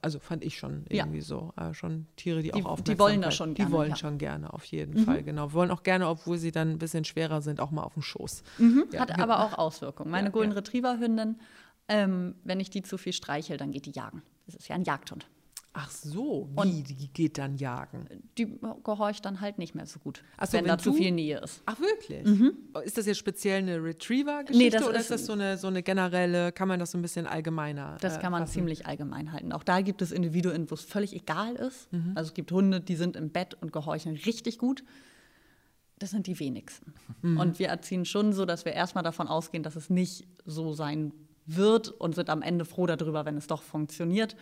[0.00, 1.24] also fand ich schon irgendwie ja.
[1.24, 1.52] so.
[1.56, 3.70] Äh, schon Tiere, die, die auch aufmerksam Die wollen das schon gerne.
[3.70, 3.96] Die wollen ja.
[3.96, 5.04] schon gerne, auf jeden mhm.
[5.04, 5.52] Fall, genau.
[5.52, 8.42] Wollen auch gerne, obwohl sie dann ein bisschen schwerer sind, auch mal auf den Schoß.
[8.58, 8.86] Mhm.
[8.92, 9.00] Ja.
[9.00, 10.10] Hat aber auch Auswirkungen.
[10.10, 11.38] Meine Golden Retriever-Hündin,
[11.88, 14.22] ähm, wenn ich die zu viel streichel, dann geht die jagen.
[14.46, 15.26] Das ist ja ein Jagdhund.
[15.74, 18.06] Ach so, wie und die geht dann jagen?
[18.36, 20.82] Die gehorcht dann halt nicht mehr so gut, so, wenn, wenn, da du?
[20.82, 21.62] zu viel Nähe ist.
[21.64, 22.26] Ach wirklich?
[22.26, 22.52] Mhm.
[22.84, 25.68] Ist das jetzt speziell eine Retriever-Geschichte nee, das oder ist, ist das so eine, so
[25.68, 28.52] eine generelle, kann man das so ein bisschen allgemeiner Das kann man fassen?
[28.52, 29.52] ziemlich allgemein halten.
[29.52, 31.90] Auch da gibt es Individuen, wo es völlig egal ist.
[31.90, 32.12] Mhm.
[32.16, 34.84] Also es gibt Hunde, die sind im Bett und gehorchen richtig gut.
[35.98, 36.92] Das sind die wenigsten.
[37.22, 37.38] Mhm.
[37.38, 41.14] Und wir erziehen schon so, dass wir erstmal davon ausgehen, dass es nicht so sein
[41.46, 44.36] wird und sind am Ende froh darüber, wenn es doch funktioniert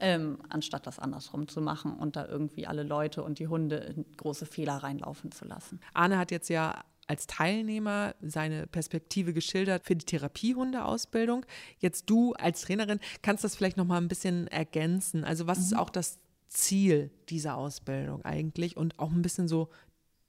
[0.00, 4.04] ähm, anstatt das andersrum zu machen und da irgendwie alle Leute und die Hunde in
[4.16, 5.80] große Fehler reinlaufen zu lassen.
[5.92, 11.44] Arne hat jetzt ja als Teilnehmer seine Perspektive geschildert für die Therapiehundeausbildung.
[11.78, 15.24] Jetzt du als Trainerin kannst das vielleicht noch mal ein bisschen ergänzen.
[15.24, 15.64] Also was mhm.
[15.64, 19.68] ist auch das Ziel dieser Ausbildung eigentlich und auch ein bisschen so,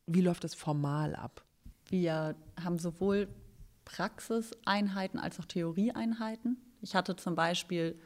[0.07, 1.43] wie läuft das formal ab?
[1.89, 3.27] Wir haben sowohl
[3.85, 6.57] Praxiseinheiten als auch Theorieeinheiten.
[6.81, 7.99] Ich hatte zum Beispiel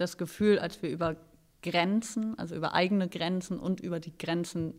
[0.00, 1.16] das Gefühl, als wir über
[1.62, 4.74] Grenzen, also über eigene Grenzen und über die Grenzen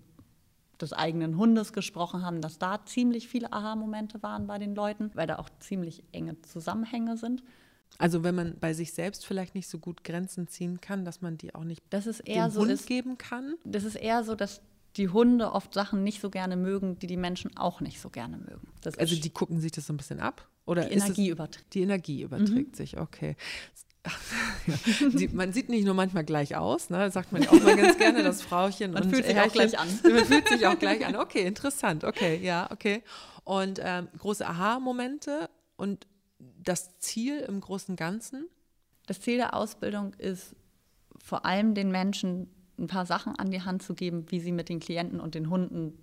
[0.82, 5.28] des eigenen Hundes gesprochen haben, dass da ziemlich viele Aha-Momente waren bei den Leuten, weil
[5.28, 7.44] da auch ziemlich enge Zusammenhänge sind.
[7.98, 11.38] Also wenn man bei sich selbst vielleicht nicht so gut Grenzen ziehen kann, dass man
[11.38, 13.56] die auch nicht das ist eher dem so Hund ist, geben kann?
[13.64, 14.62] Das ist eher so, dass
[14.98, 18.38] die Hunde oft Sachen nicht so gerne mögen, die die Menschen auch nicht so gerne
[18.38, 18.68] mögen.
[18.82, 20.48] Das also die gucken sich das so ein bisschen ab?
[20.66, 21.74] Oder die Energie überträgt.
[21.74, 22.76] Die Energie überträgt mhm.
[22.76, 23.36] sich, okay.
[25.14, 27.12] Die, man sieht nicht nur manchmal gleich aus, ne?
[27.12, 28.92] sagt man ja auch mal ganz gerne, das Frauchen.
[28.92, 29.88] Man und fühlt sich Herrchen, auch gleich an.
[30.04, 31.16] Man fühlt sich auch gleich an.
[31.16, 32.04] Okay, interessant.
[32.04, 33.04] Okay, ja, okay.
[33.44, 36.08] Und ähm, große Aha-Momente und
[36.40, 38.48] das Ziel im Großen und Ganzen?
[39.08, 40.56] Das Ziel der Ausbildung ist
[41.24, 44.70] vor allem den Menschen ein paar Sachen an die Hand zu geben, wie sie mit
[44.70, 45.98] den Klienten und den Hunden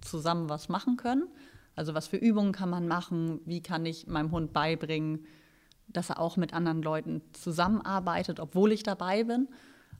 [0.00, 1.28] zusammen was machen können.
[1.74, 5.26] Also was für Übungen kann man machen, wie kann ich meinem Hund beibringen,
[5.88, 9.48] dass er auch mit anderen Leuten zusammenarbeitet, obwohl ich dabei bin,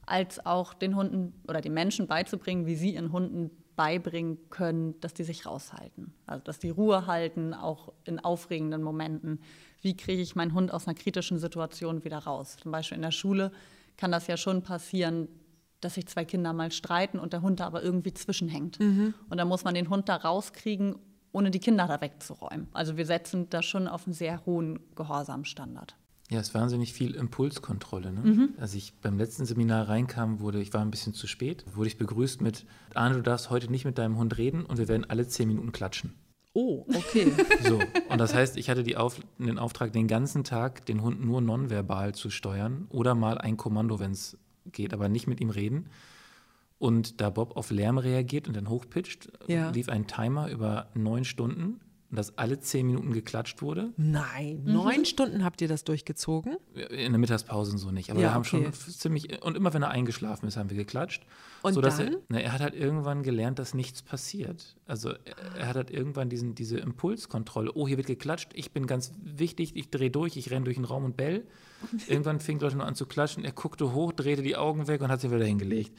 [0.05, 5.13] als auch den Hunden oder den Menschen beizubringen, wie sie ihren Hunden beibringen können, dass
[5.13, 6.13] die sich raushalten.
[6.25, 9.39] Also dass die Ruhe halten, auch in aufregenden Momenten.
[9.81, 12.57] Wie kriege ich meinen Hund aus einer kritischen Situation wieder raus?
[12.61, 13.51] Zum Beispiel in der Schule
[13.95, 15.27] kann das ja schon passieren,
[15.79, 18.79] dass sich zwei Kinder mal streiten und der Hund da aber irgendwie zwischenhängt.
[18.79, 19.13] Mhm.
[19.29, 20.95] Und dann muss man den Hund da rauskriegen
[21.31, 22.67] ohne die Kinder da wegzuräumen.
[22.73, 25.95] Also wir setzen da schon auf einen sehr hohen Gehorsamstandard.
[26.29, 28.11] Ja, es ist wahnsinnig viel Impulskontrolle.
[28.11, 28.21] Ne?
[28.21, 28.49] Mhm.
[28.59, 31.97] Als ich beim letzten Seminar reinkam, wurde, ich war ein bisschen zu spät, wurde ich
[31.97, 35.27] begrüßt mit, Arne, du darfst heute nicht mit deinem Hund reden und wir werden alle
[35.27, 36.15] zehn Minuten klatschen.
[36.53, 37.31] Oh, okay.
[37.61, 41.39] So, und das heißt, ich hatte Auf, den Auftrag, den ganzen Tag den Hund nur
[41.39, 44.37] nonverbal zu steuern oder mal ein Kommando, wenn es
[44.71, 45.89] geht, aber nicht mit ihm reden.
[46.79, 49.71] Und da Bob auf Lärm reagiert und dann hochpitcht, ja.
[49.71, 53.91] lief ein Timer über neun Stunden, und dass alle zehn Minuten geklatscht wurde.
[53.97, 54.71] Nein, Mhm.
[54.71, 56.55] neun Stunden habt ihr das durchgezogen?
[56.73, 58.09] In der Mittagspause und so nicht.
[58.11, 58.63] Aber Ja, wir haben okay.
[58.63, 59.43] schon ziemlich.
[59.43, 61.25] Und immer wenn er eingeschlafen ist, haben wir geklatscht.
[61.63, 62.13] Und sodass dann?
[62.13, 64.77] Er, na, er hat halt irgendwann gelernt, dass nichts passiert.
[64.85, 65.17] Also er,
[65.57, 67.73] er hat halt irgendwann diesen, diese Impulskontrolle.
[67.75, 70.85] Oh, hier wird geklatscht, ich bin ganz wichtig, ich drehe durch, ich renne durch den
[70.85, 71.45] Raum und bell.
[72.07, 73.43] Irgendwann fing Leute nur an zu klatschen.
[73.43, 75.91] Er guckte hoch, drehte die Augen weg und hat sie wieder hingelegt.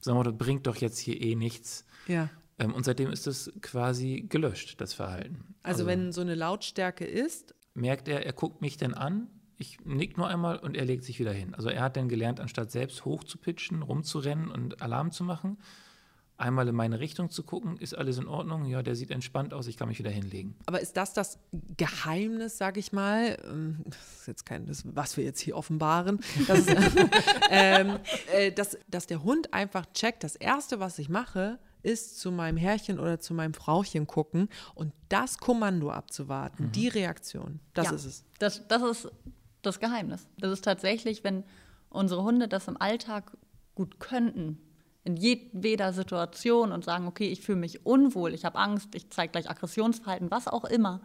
[0.00, 1.84] So, das bringt doch jetzt hier eh nichts.
[2.06, 2.30] Ja.
[2.58, 5.54] Ähm, und seitdem ist das quasi gelöscht, das Verhalten.
[5.62, 9.28] Also, wenn so eine Lautstärke ist, merkt er, er guckt mich dann an,
[9.58, 11.54] ich nick nur einmal und er legt sich wieder hin.
[11.54, 15.58] Also er hat dann gelernt, anstatt selbst hochzupitchen, rumzurennen und Alarm zu machen,
[16.38, 19.66] einmal in meine Richtung zu gucken, ist alles in Ordnung, ja, der sieht entspannt aus,
[19.66, 20.54] ich kann mich wieder hinlegen.
[20.66, 21.38] aber ist das das
[21.76, 23.38] Geheimnis, sage ich mal?
[23.44, 26.66] Ähm, Das ist jetzt kein, das, was wir jetzt hier offenbaren, dass,
[27.50, 27.98] ähm,
[28.32, 32.56] äh, dass, dass der Hund einfach checkt, das Erste, was ich mache, ist zu meinem
[32.56, 37.60] Herrchen oder zu meinem Frauchen gucken und das Kommando abzuwarten, die Reaktion.
[37.74, 38.24] Das ja, ist es.
[38.40, 39.12] Das, das ist
[39.62, 40.26] das Geheimnis.
[40.38, 41.44] Das ist tatsächlich, wenn
[41.88, 43.36] unsere Hunde das im Alltag
[43.76, 44.58] gut könnten,
[45.06, 49.32] in jedweder Situation und sagen, okay, ich fühle mich unwohl, ich habe Angst, ich zeige
[49.32, 51.00] gleich Aggressionsverhalten, was auch immer.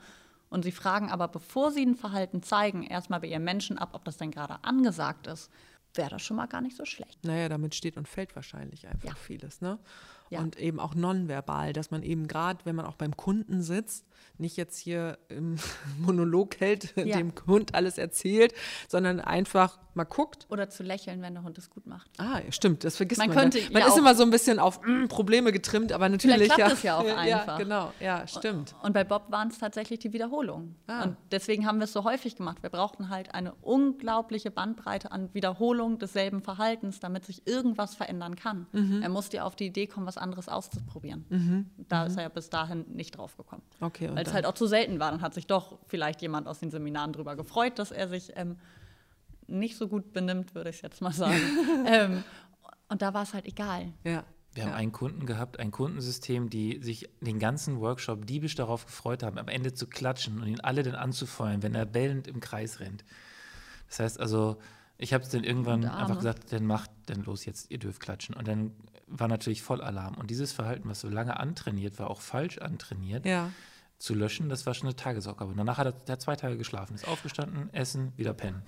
[0.50, 4.04] Und sie fragen aber, bevor sie ein Verhalten zeigen, erstmal bei ihrem Menschen ab, ob
[4.04, 5.50] das denn gerade angesagt ist,
[5.94, 7.24] wäre das schon mal gar nicht so schlecht.
[7.24, 9.16] Naja, damit steht und fällt wahrscheinlich einfach Ja.
[9.16, 9.78] vieles, ne?
[10.32, 10.40] Ja.
[10.40, 14.06] Und eben auch nonverbal, dass man eben gerade, wenn man auch beim Kunden sitzt,
[14.38, 15.58] nicht jetzt hier im
[16.00, 17.18] Monolog hält, Ja.
[17.18, 18.54] dem Hund alles erzählt,
[18.88, 20.48] sondern einfach mal guckt.
[20.50, 22.10] Oder zu lächeln, wenn der Hund es gut macht.
[22.18, 23.38] Ah, ja, stimmt, das vergisst Man man.
[23.38, 26.60] könnte man ja ist immer so ein bisschen auf mm, Probleme getrimmt, aber natürlich klappt
[26.60, 26.72] ja.
[26.72, 27.58] es ja auch Ja, einfach.
[27.58, 28.74] genau, ja, stimmt.
[28.84, 30.76] Und bei Bob waren es tatsächlich die Wiederholungen.
[30.88, 31.04] Ah.
[31.04, 32.64] Und deswegen haben wir es so häufig gemacht.
[32.64, 38.68] Wir brauchten halt eine unglaubliche Bandbreite an Wiederholung desselben Verhaltens, damit sich irgendwas verändern kann.
[38.72, 39.02] Mhm.
[39.04, 41.70] Er musste ja auf die Idee kommen, was anderes auszuprobieren.
[41.90, 43.64] Da ist er ja bis dahin nicht drauf gekommen.
[43.80, 45.12] Okay, Weil es halt auch zu selten war.
[45.12, 48.58] Dann hat sich doch vielleicht jemand aus den Seminaren darüber gefreut, dass er sich ähm,
[49.48, 51.42] nicht so gut benimmt, würde ich jetzt mal sagen.
[51.86, 52.24] ähm,
[52.90, 53.94] und da war es halt egal.
[54.04, 54.24] Ja.
[54.54, 54.76] Wir haben ja.
[54.76, 59.48] einen Kunden gehabt, ein Kundensystem, die sich den ganzen Workshop diebisch darauf gefreut haben, am
[59.48, 63.06] Ende zu klatschen und ihn alle dann anzufeuern, wenn er bellend im Kreis rennt.
[63.88, 64.58] Das heißt also,
[65.02, 68.36] ich habe es dann irgendwann einfach gesagt, dann macht, dann los jetzt, ihr dürft klatschen.
[68.36, 68.72] Und dann
[69.08, 70.16] war natürlich voll Alarm.
[70.16, 73.52] Und dieses Verhalten, was so lange antrainiert war, auch falsch antrainiert, ja.
[73.98, 75.52] zu löschen, das war schon eine Tagesaufgabe.
[75.52, 78.62] Und danach hat er, der hat zwei Tage geschlafen, ist aufgestanden, essen, wieder pennen.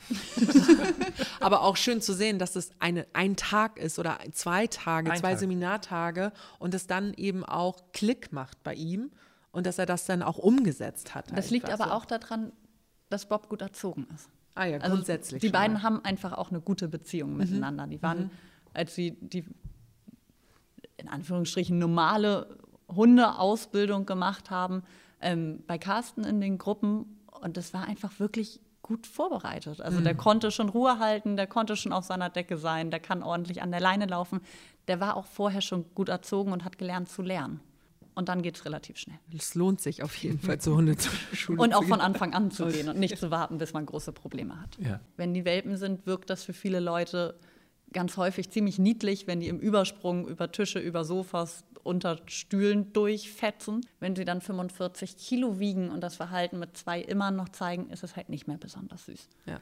[1.40, 5.20] Aber auch schön zu sehen, dass es eine, ein Tag ist oder zwei Tage, Ein
[5.20, 5.40] zwei Tag.
[5.40, 9.12] Seminartage und es dann eben auch Klick macht bei ihm
[9.52, 11.32] und dass er das dann auch umgesetzt hat.
[11.38, 11.92] Das liegt aber so.
[11.92, 12.54] auch daran,
[13.10, 14.30] dass Bob gut erzogen ist.
[14.56, 15.42] Ah ja, Also grundsätzlich.
[15.42, 15.78] Die schon beiden.
[15.78, 15.84] Mhm.
[15.84, 17.88] haben einfach auch eine gute Beziehung miteinander.
[17.88, 18.30] Die waren,
[18.74, 19.46] als sie die
[20.98, 22.58] in Anführungsstrichen normale
[22.90, 24.84] Hundeausbildung gemacht haben,
[25.22, 29.82] ähm, bei Carsten in den Gruppen und das war einfach wirklich gut vorbereitet.
[29.82, 30.04] Also Mhm.
[30.04, 33.62] der konnte schon Ruhe halten, der konnte schon auf seiner Decke sein, der kann ordentlich
[33.62, 34.42] an der Leine laufen.
[34.88, 37.62] Der war auch vorher schon gut erzogen und hat gelernt zu lernen.
[38.16, 39.18] Und dann geht es relativ schnell.
[39.36, 41.60] Es lohnt sich auf jeden Fall zur Hundeschule.
[41.62, 44.12] Und zu auch von Anfang an zu gehen und nicht zu warten, bis man große
[44.12, 44.78] Probleme hat.
[44.80, 45.00] Ja.
[45.18, 47.36] Wenn die Welpen sind, wirkt das für viele Leute
[47.92, 53.86] ganz häufig ziemlich niedlich, wenn die im Übersprung über Tische, über Sofas, unter Stühlen durchfetzen.
[54.00, 58.04] Wenn sie dann 45 Kilo wiegen und das Verhalten mit zwei immer noch zeigen, ist
[58.04, 59.30] es halt nicht mehr besonders süß.
[59.46, 59.60] Ja.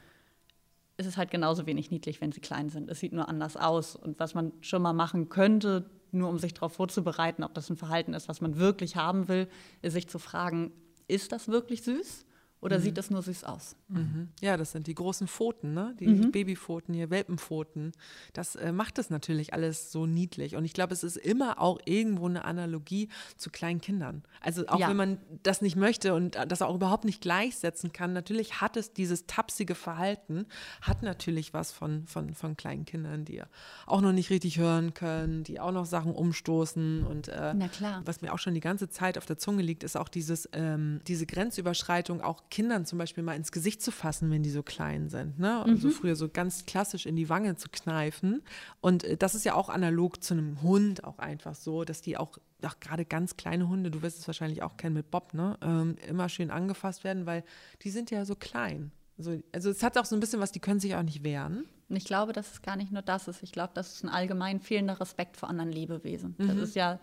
[0.96, 2.88] Es ist halt genauso wenig niedlich, wenn sie klein sind.
[2.88, 3.96] Es sieht nur anders aus.
[3.96, 7.76] Und was man schon mal machen könnte, nur um sich darauf vorzubereiten, ob das ein
[7.76, 9.48] Verhalten ist, was man wirklich haben will,
[9.82, 10.72] sich zu fragen,
[11.08, 12.24] ist das wirklich süß
[12.62, 13.76] oder sieht das nur süß aus?
[13.88, 14.28] Mhm.
[14.40, 15.94] Ja, das sind die großen Pfoten, ne?
[16.00, 16.30] die Mhm.
[16.32, 17.92] Babypfoten hier, Welpenpfoten.
[18.32, 20.56] Das äh, macht es natürlich alles so niedlich.
[20.56, 24.22] Und ich glaube, es ist immer auch irgendwo eine Analogie zu kleinen Kindern.
[24.40, 24.88] Also auch Ja.
[24.88, 28.92] wenn man das nicht möchte und das auch überhaupt nicht gleichsetzen kann, natürlich hat es
[28.92, 30.46] dieses tapsige Verhalten,
[30.80, 33.42] hat natürlich was von, von, von kleinen Kindern, die
[33.86, 37.04] auch noch nicht richtig hören können, die auch noch Sachen umstoßen.
[37.04, 38.02] Und äh, Na klar.
[38.04, 41.00] was mir auch schon die ganze Zeit auf der Zunge liegt, ist auch dieses, ähm,
[41.08, 45.08] diese Grenzüberschreitung, auch Kindern zum Beispiel mal ins Gesicht zu fassen, wenn die so klein
[45.08, 45.38] sind.
[45.38, 45.64] Ne?
[45.64, 48.42] Also früher so ganz klassisch in die Wange zu kneifen.
[48.82, 52.18] Und äh, das ist ja auch analog zu einem Hund auch einfach so, dass die
[52.18, 55.56] auch, auch gerade ganz kleine Hunde, du wirst es wahrscheinlich auch kennen mit Bob, ne?
[55.62, 57.42] Ähm, immer schön angefasst werden, weil
[57.80, 58.92] die sind ja so klein.
[59.16, 61.64] Also, also es hat auch so ein bisschen was, die können sich auch nicht wehren.
[61.88, 63.42] Und ich glaube, dass es gar nicht nur das ist.
[63.42, 66.34] Ich glaube, das ist ein allgemein fehlender Respekt vor anderen Lebewesen.
[66.38, 66.98] Das ist ja,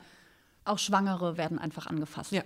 [0.64, 2.32] auch Schwangere werden einfach angefasst.
[2.32, 2.44] Ja.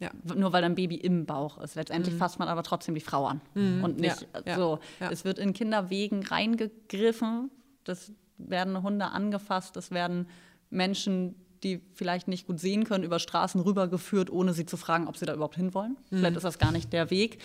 [0.00, 0.10] Ja.
[0.34, 1.76] Nur weil ein Baby im Bauch ist.
[1.76, 3.40] Letztendlich fasst man aber trotzdem die Frau an.
[3.54, 4.78] Und nicht Ja, so.
[5.00, 5.10] ja.
[5.10, 7.50] Es wird in Kinderwegen reingegriffen.
[7.84, 9.76] Das werden Hunde angefasst.
[9.76, 10.26] Es werden
[10.70, 15.16] Menschen, die vielleicht nicht gut sehen können, über Straßen rübergeführt, ohne sie zu fragen, ob
[15.16, 15.96] sie da überhaupt hinwollen.
[16.10, 16.16] Mhm.
[16.18, 17.40] Vielleicht ist das gar nicht der Weg.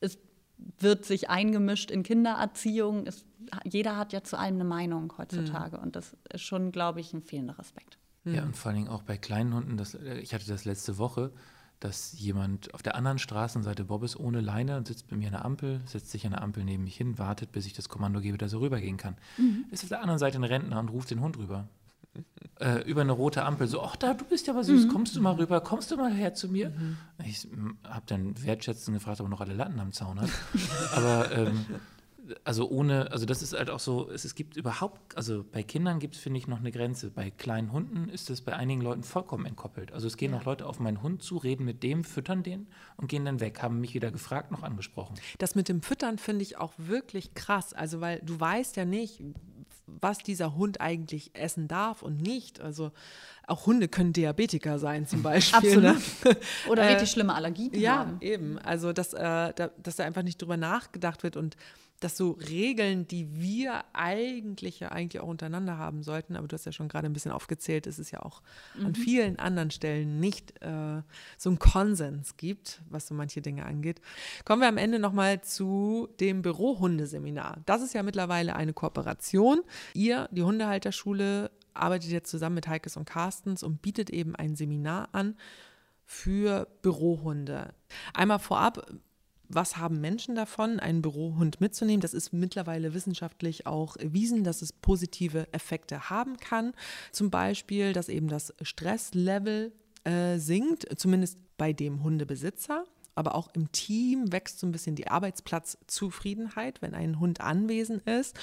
[0.00, 0.18] Es
[0.78, 3.06] wird sich eingemischt in Kindererziehung.
[3.06, 3.24] Es,
[3.64, 5.78] jeder hat ja zu allem eine Meinung heutzutage.
[5.78, 5.82] Mhm.
[5.84, 7.98] Und das ist schon, glaube ich, ein fehlender Respekt.
[8.24, 9.76] Ja, und vor allen Dingen auch bei kleinen Hunden.
[9.76, 11.32] Das, ich hatte das letzte Woche
[11.80, 15.32] dass jemand auf der anderen Straßenseite Bob ist ohne Leine und sitzt bei mir an
[15.32, 18.20] der Ampel, setzt sich an der Ampel neben mich hin, wartet, bis ich das Kommando
[18.20, 19.16] gebe, dass er rübergehen kann.
[19.36, 19.66] Mhm.
[19.70, 21.68] Ist auf der anderen Seite ein Rentner und ruft den Hund rüber.
[22.58, 24.88] Äh, über eine rote Ampel, so, ach da, du bist ja aber süß, mhm.
[24.88, 26.70] kommst du mal rüber, kommst du mal her zu mir?
[26.70, 26.96] Mhm.
[27.22, 27.46] Ich
[27.84, 30.30] habe dann wertschätzend gefragt, ob er noch alle Latten am Zaun hat.
[30.94, 31.66] aber ähm,
[32.44, 35.98] also ohne, also das ist halt auch so, es, es gibt überhaupt, also bei Kindern
[35.98, 37.10] gibt es, finde ich, noch eine Grenze.
[37.10, 39.92] Bei kleinen Hunden ist das bei einigen Leuten vollkommen entkoppelt.
[39.92, 40.38] Also es gehen ja.
[40.38, 43.62] auch Leute auf meinen Hund zu, reden mit dem, füttern den und gehen dann weg,
[43.62, 45.14] haben mich weder gefragt noch angesprochen.
[45.38, 47.72] Das mit dem Füttern finde ich auch wirklich krass.
[47.72, 49.22] Also weil du weißt ja nicht,
[49.86, 52.60] was dieser Hund eigentlich essen darf und nicht.
[52.60, 52.92] Also
[53.46, 55.80] auch Hunde können Diabetiker sein zum Beispiel.
[55.80, 55.90] Ne?
[55.90, 56.24] Absolut.
[56.24, 56.42] Ne?
[56.68, 58.18] Oder richtig schlimme Allergien ja, haben.
[58.20, 58.58] Ja, eben.
[58.58, 59.20] Also dass, äh,
[59.54, 61.56] da, dass da einfach nicht drüber nachgedacht wird und
[62.00, 66.66] dass so Regeln, die wir eigentlich ja eigentlich auch untereinander haben sollten, aber du hast
[66.66, 68.42] ja schon gerade ein bisschen aufgezählt, dass es ja auch
[68.78, 68.86] mhm.
[68.86, 71.02] an vielen anderen Stellen nicht äh,
[71.38, 74.00] so einen Konsens gibt, was so manche Dinge angeht.
[74.44, 77.58] Kommen wir am Ende nochmal zu dem Bürohundeseminar.
[77.66, 79.62] Das ist ja mittlerweile eine Kooperation.
[79.94, 85.10] Ihr, die Hundehalterschule, arbeitet jetzt zusammen mit Heikes und Carstens und bietet eben ein Seminar
[85.12, 85.36] an
[86.04, 87.74] für Bürohunde.
[88.14, 88.86] Einmal vorab,
[89.48, 92.00] was haben Menschen davon, einen Bürohund mitzunehmen?
[92.00, 96.72] Das ist mittlerweile wissenschaftlich auch erwiesen, dass es positive Effekte haben kann.
[97.12, 99.72] Zum Beispiel, dass eben das Stresslevel
[100.04, 102.84] äh, sinkt, zumindest bei dem Hundebesitzer.
[103.14, 108.36] Aber auch im Team wächst so ein bisschen die Arbeitsplatzzufriedenheit, wenn ein Hund anwesend ist.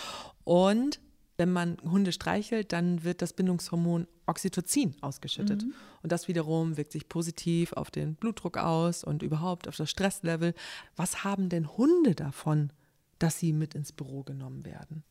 [0.44, 1.00] Und
[1.44, 5.64] wenn man Hunde streichelt, dann wird das Bindungshormon Oxytocin ausgeschüttet.
[5.64, 5.74] Mhm.
[6.02, 10.54] Und das wiederum wirkt sich positiv auf den Blutdruck aus und überhaupt auf das Stresslevel.
[10.96, 12.72] Was haben denn Hunde davon,
[13.20, 15.04] dass sie mit ins Büro genommen werden?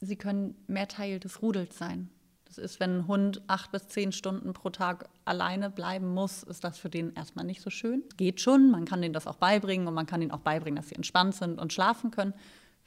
[0.00, 2.10] Sie können mehr Teil des Rudels sein.
[2.44, 6.62] Das ist, wenn ein Hund acht bis zehn Stunden pro Tag alleine bleiben muss, ist
[6.62, 8.04] das für den erstmal nicht so schön.
[8.16, 10.90] Geht schon, man kann denen das auch beibringen und man kann ihnen auch beibringen, dass
[10.90, 12.34] sie entspannt sind und schlafen können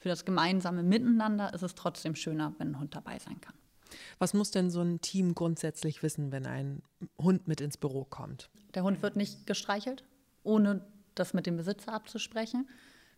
[0.06, 3.56] für das gemeinsame Miteinander ist es trotzdem schöner, wenn ein Hund dabei sein kann.
[4.20, 6.80] Was muss denn so ein Team grundsätzlich wissen, wenn ein
[7.20, 8.48] Hund mit ins Büro kommt?
[8.74, 10.04] Der Hund wird nicht gestreichelt,
[10.44, 12.68] ohne das mit dem Besitzer abzusprechen.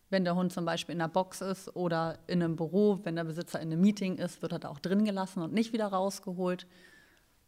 [0.09, 3.23] Wenn der Hund zum Beispiel in der Box ist oder in einem Büro, wenn der
[3.23, 6.65] Besitzer in einem Meeting ist, wird er da auch drin gelassen und nicht wieder rausgeholt.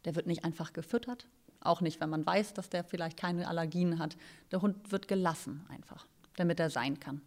[0.04, 1.26] Der wird nicht einfach gefüttert,
[1.58, 4.16] auch nicht, wenn man weiß, dass der vielleicht keine Allergien hat.
[4.52, 7.20] Der Hund wird gelassen einfach, damit er sein kann.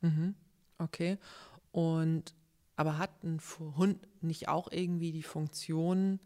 [0.00, 0.34] Mhm.
[0.78, 1.18] Okay.
[1.72, 2.34] Und
[2.76, 3.40] aber hat ein
[3.76, 6.18] Hund nicht auch irgendwie die Funktion,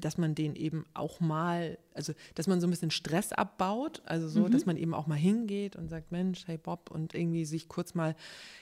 [0.00, 4.28] dass man den eben auch mal, also dass man so ein bisschen Stress abbaut, also
[4.28, 4.50] so, mhm.
[4.50, 7.94] dass man eben auch mal hingeht und sagt, Mensch, hey Bob, und irgendwie sich kurz
[7.94, 8.16] mal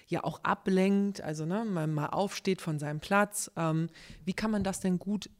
[0.08, 3.50] ja auch ablenkt, also ne, mal, mal aufsteht von seinem Platz.
[3.56, 3.88] Ähm,
[4.24, 5.30] wie kann man das denn gut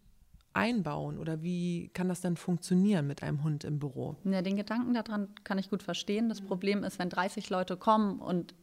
[0.52, 4.16] einbauen oder wie kann das dann funktionieren mit einem Hund im Büro?
[4.24, 6.28] Ja, den Gedanken daran kann ich gut verstehen.
[6.28, 8.54] Das Problem ist, wenn 30 Leute kommen und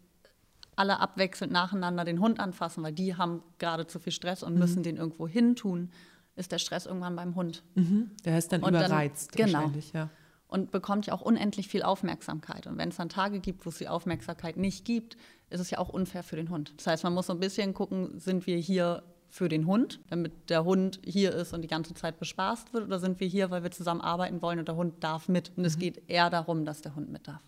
[0.75, 4.59] alle abwechselnd nacheinander den Hund anfassen, weil die haben gerade zu viel Stress und mhm.
[4.59, 5.91] müssen den irgendwo hin tun,
[6.35, 7.63] ist der Stress irgendwann beim Hund.
[7.75, 8.11] Mhm.
[8.25, 9.71] Der ist dann und überreizt dann, genau.
[9.93, 10.09] ja.
[10.47, 12.67] Und bekommt ja auch unendlich viel Aufmerksamkeit.
[12.67, 15.17] Und wenn es dann Tage gibt, wo es die Aufmerksamkeit nicht gibt,
[15.49, 16.73] ist es ja auch unfair für den Hund.
[16.77, 20.49] Das heißt, man muss so ein bisschen gucken, sind wir hier für den Hund, damit
[20.49, 23.63] der Hund hier ist und die ganze Zeit bespaßt wird, oder sind wir hier, weil
[23.63, 25.51] wir zusammen arbeiten wollen und der Hund darf mit?
[25.57, 25.81] Und es mhm.
[25.81, 27.41] geht eher darum, dass der Hund mit darf.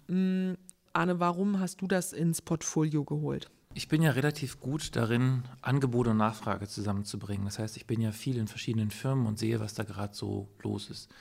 [0.98, 3.52] Arne, warum hast du das ins Portfolio geholt?
[3.76, 7.46] Ich bin ja relativ gut darin, Angebot und Nachfrage zusammenzubringen.
[7.46, 10.50] Das heißt, ich bin ja viel in verschiedenen Firmen und sehe, was da gerade so
[10.64, 11.14] los ist.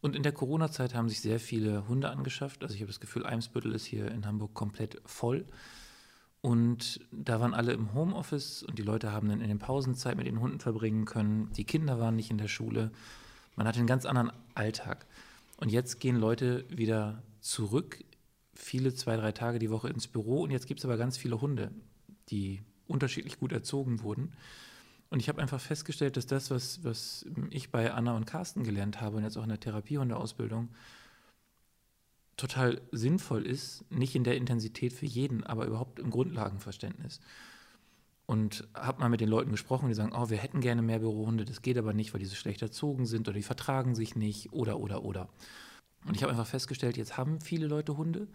[0.00, 2.64] Und in der Corona-Zeit haben sich sehr viele Hunde angeschafft.
[2.64, 5.46] Also ich habe das Gefühl, Eimsbüttel ist hier in Hamburg komplett voll.
[6.40, 10.26] Und da waren alle im Homeoffice und die Leute haben dann in den Pausenzeit mit
[10.26, 11.52] den Hunden verbringen können.
[11.52, 12.90] Die Kinder waren nicht in der Schule.
[13.54, 15.06] Man hatte einen ganz anderen Alltag.
[15.58, 18.02] Und jetzt gehen Leute wieder zurück
[18.60, 21.40] viele zwei, drei Tage die Woche ins Büro und jetzt gibt es aber ganz viele
[21.40, 21.70] Hunde,
[22.28, 24.32] die unterschiedlich gut erzogen wurden.
[25.08, 29.00] Und ich habe einfach festgestellt, dass das, was, was ich bei Anna und Carsten gelernt
[29.00, 30.68] habe und jetzt auch in der Therapiehundeausbildung,
[32.36, 37.20] total sinnvoll ist, nicht in der Intensität für jeden, aber überhaupt im Grundlagenverständnis.
[38.26, 41.44] Und habe mal mit den Leuten gesprochen, die sagen, oh, wir hätten gerne mehr Bürohunde,
[41.44, 44.52] das geht aber nicht, weil die so schlecht erzogen sind oder die vertragen sich nicht
[44.52, 45.28] oder, oder, oder.
[46.06, 48.28] Und ich habe einfach festgestellt, jetzt haben viele Leute Hunde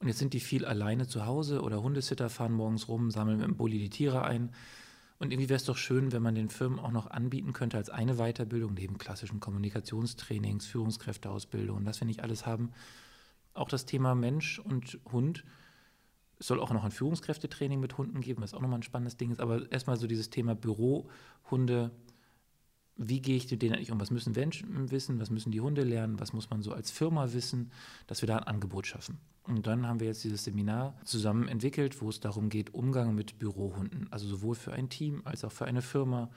[0.00, 3.46] und jetzt sind die viel alleine zu Hause oder Hundesitter fahren morgens rum, sammeln mit
[3.46, 4.50] dem Bulli die Tiere ein
[5.18, 7.90] Und irgendwie wäre es doch schön, wenn man den Firmen auch noch anbieten könnte als
[7.90, 12.70] eine Weiterbildung, neben klassischen Kommunikationstrainings, Führungskräfteausbildung, dass wir nicht alles haben.
[13.52, 15.44] Auch das Thema Mensch und Hund.
[16.38, 19.30] Es soll auch noch ein Führungskräftetraining mit Hunden geben, was auch nochmal ein spannendes Ding
[19.30, 19.40] ist.
[19.40, 21.90] Aber erstmal so dieses Thema Bürohunde
[22.96, 24.00] wie gehe ich mit denen eigentlich um?
[24.00, 25.20] Was müssen Menschen wissen?
[25.20, 26.20] Was müssen die Hunde lernen?
[26.20, 27.70] Was muss man so als Firma wissen,
[28.06, 29.18] dass wir da ein Angebot schaffen?
[29.44, 33.38] Und dann haben wir jetzt dieses Seminar zusammen entwickelt, wo es darum geht, Umgang mit
[33.38, 34.06] Bürohunden.
[34.10, 36.30] Also sowohl für ein Team als auch für eine Firma.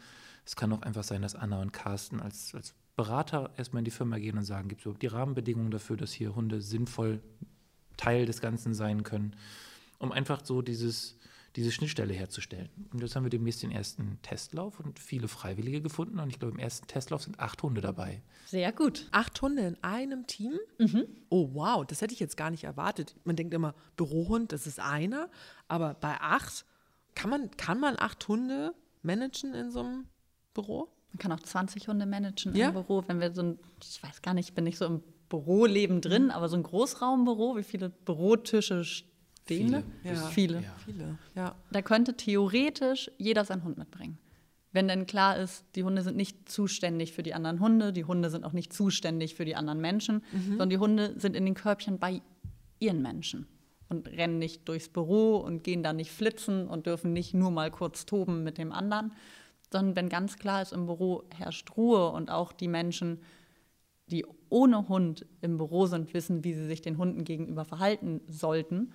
[0.45, 3.91] Es kann auch einfach sein, dass Anna und Carsten als, als Berater erstmal in die
[3.91, 7.21] Firma gehen und sagen, gibt es überhaupt die Rahmenbedingungen dafür, dass hier Hunde sinnvoll
[7.97, 9.35] Teil des Ganzen sein können,
[9.99, 11.17] um einfach so dieses
[11.55, 12.69] diese Schnittstelle herzustellen.
[12.91, 16.19] Und jetzt haben wir demnächst den ersten Testlauf und viele Freiwillige gefunden.
[16.19, 18.23] Und ich glaube, im ersten Testlauf sind acht Hunde dabei.
[18.47, 19.07] Sehr gut.
[19.11, 20.57] Acht Hunde in einem Team?
[20.79, 21.05] Mhm.
[21.29, 23.15] Oh, wow, das hätte ich jetzt gar nicht erwartet.
[23.23, 25.29] Man denkt immer, Bürohund, das ist einer.
[25.67, 26.65] Aber bei acht,
[27.13, 28.73] kann man, kann man acht Hunde
[29.03, 30.05] managen in so einem
[30.55, 30.89] Büro?
[31.11, 32.69] Man kann auch 20 Hunde managen ja?
[32.69, 33.03] im Büro.
[33.05, 36.31] Wenn wir so ein, ich weiß gar nicht, ich bin nicht so im Büroleben drin,
[36.31, 38.83] aber so ein Großraumbüro, wie viele Bürotische
[39.45, 39.83] Viele.
[40.03, 40.15] Ja.
[40.15, 40.61] Viele.
[40.61, 40.75] Ja.
[40.85, 41.17] Viele.
[41.35, 41.55] Ja.
[41.71, 44.17] Da könnte theoretisch jeder seinen Hund mitbringen.
[44.71, 48.29] Wenn denn klar ist, die Hunde sind nicht zuständig für die anderen Hunde, die Hunde
[48.29, 50.49] sind auch nicht zuständig für die anderen Menschen, mhm.
[50.49, 52.21] sondern die Hunde sind in den Körbchen bei
[52.79, 53.47] ihren Menschen
[53.89, 57.69] und rennen nicht durchs Büro und gehen da nicht flitzen und dürfen nicht nur mal
[57.69, 59.13] kurz toben mit dem anderen,
[59.71, 63.19] sondern wenn ganz klar ist, im Büro herrscht Ruhe und auch die Menschen,
[64.07, 68.91] die ohne Hund im Büro sind, wissen, wie sie sich den Hunden gegenüber verhalten sollten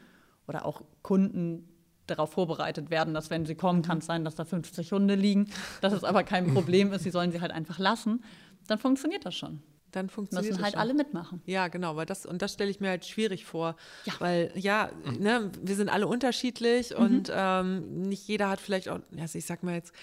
[0.49, 1.69] oder auch Kunden
[2.07, 5.51] darauf vorbereitet werden, dass wenn sie kommen, kann es sein, dass da 50 Hunde liegen,
[5.81, 8.25] dass es aber kein Problem ist, sie sollen sie halt einfach lassen,
[8.67, 9.63] dann funktioniert das schon.
[9.93, 10.81] Dann funktioniert Müssen halt schon.
[10.81, 11.41] alle mitmachen.
[11.47, 13.75] Ja, genau, weil das und das stelle ich mir halt schwierig vor,
[14.05, 14.13] ja.
[14.19, 17.05] weil ja, ne, wir sind alle unterschiedlich mhm.
[17.05, 19.95] und ähm, nicht jeder hat vielleicht auch, also ich sag mal jetzt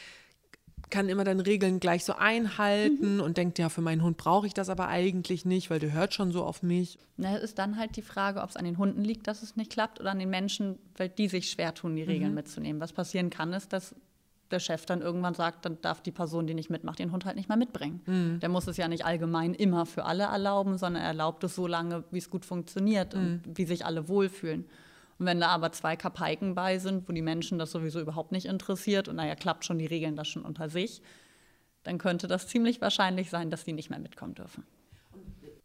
[0.90, 3.22] kann immer dann Regeln gleich so einhalten mhm.
[3.22, 6.14] und denkt, ja, für meinen Hund brauche ich das aber eigentlich nicht, weil der hört
[6.14, 7.00] schon so auf mich.
[7.18, 9.56] Na, es ist dann halt die Frage, ob es an den Hunden liegt, dass es
[9.56, 12.36] nicht klappt oder an den Menschen, weil die sich schwer tun, die Regeln mhm.
[12.36, 12.82] mitzunehmen.
[12.82, 13.96] Was passieren kann, ist, dass
[14.52, 17.36] der Chef dann irgendwann sagt, dann darf die Person, die nicht mitmacht, den Hund halt
[17.36, 18.02] nicht mehr mitbringen.
[18.06, 18.40] Mhm.
[18.40, 21.68] Der muss es ja nicht allgemein immer für alle erlauben, sondern er erlaubt es so
[21.68, 23.42] lange, wie es gut funktioniert und mhm.
[23.58, 24.66] wie sich alle wohlfühlen.
[25.18, 28.46] Und wenn da aber zwei Kapaiken bei sind, wo die Menschen das sowieso überhaupt nicht
[28.46, 31.02] interessiert und naja, klappt schon, die regeln das schon unter sich,
[31.84, 34.66] dann könnte das ziemlich wahrscheinlich sein, dass die nicht mehr mitkommen dürfen.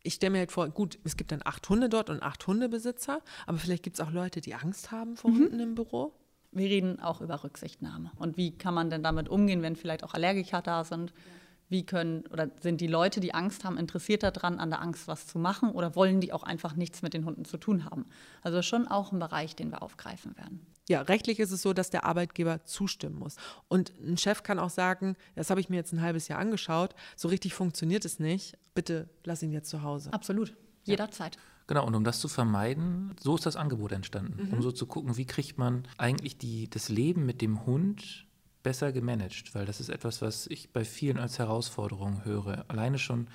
[0.03, 3.21] Ich stelle mir halt vor, gut, es gibt dann acht Hunde dort und acht Hundebesitzer,
[3.47, 5.39] aber vielleicht gibt es auch Leute, die Angst haben vor mhm.
[5.39, 6.13] Hunden im Büro.
[6.53, 8.11] Wir reden auch über Rücksichtnahme.
[8.17, 11.11] Und wie kann man denn damit umgehen, wenn vielleicht auch Allergiker da sind?
[11.11, 11.40] Ja
[11.71, 15.27] wie können oder sind die Leute, die Angst haben, interessiert daran, an der Angst was
[15.27, 18.07] zu machen oder wollen die auch einfach nichts mit den Hunden zu tun haben?
[18.43, 20.67] Also schon auch ein Bereich, den wir aufgreifen werden.
[20.89, 23.37] Ja, rechtlich ist es so, dass der Arbeitgeber zustimmen muss.
[23.69, 26.97] Und ein Chef kann auch sagen, das habe ich mir jetzt ein halbes Jahr angeschaut,
[27.15, 30.13] so richtig funktioniert es nicht, bitte lass ihn jetzt zu Hause.
[30.13, 31.37] Absolut, jederzeit.
[31.37, 31.43] Ja.
[31.69, 34.49] Genau, und um das zu vermeiden, so ist das Angebot entstanden.
[34.49, 34.55] Mhm.
[34.55, 38.27] Um so zu gucken, wie kriegt man eigentlich die, das Leben mit dem Hund
[38.63, 42.65] besser gemanagt, weil das ist etwas, was ich bei vielen als Herausforderung höre.
[42.69, 43.29] Alleine schon,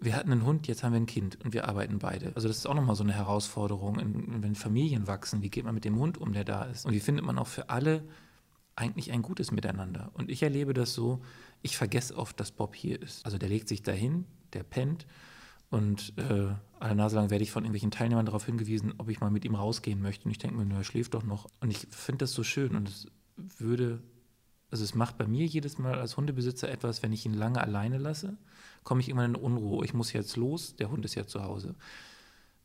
[0.00, 2.32] wir hatten einen Hund, jetzt haben wir ein Kind und wir arbeiten beide.
[2.34, 3.96] Also das ist auch nochmal so eine Herausforderung,
[4.42, 6.84] wenn Familien wachsen, wie geht man mit dem Hund um, der da ist?
[6.84, 8.04] Und wie findet man auch für alle
[8.76, 10.10] eigentlich ein gutes Miteinander?
[10.14, 11.22] Und ich erlebe das so,
[11.62, 13.24] ich vergesse oft, dass Bob hier ist.
[13.24, 15.06] Also der legt sich dahin, der pennt
[15.70, 19.30] und äh, alle Nase lang werde ich von irgendwelchen Teilnehmern darauf hingewiesen, ob ich mal
[19.30, 20.26] mit ihm rausgehen möchte.
[20.26, 21.48] Und ich denke mir, er schläft doch noch.
[21.60, 24.00] Und ich finde das so schön und es würde
[24.74, 27.96] also es macht bei mir jedes Mal als Hundebesitzer etwas, wenn ich ihn lange alleine
[27.96, 28.36] lasse,
[28.82, 29.84] komme ich immer in Unruhe.
[29.84, 31.76] Ich muss jetzt los, der Hund ist ja zu Hause.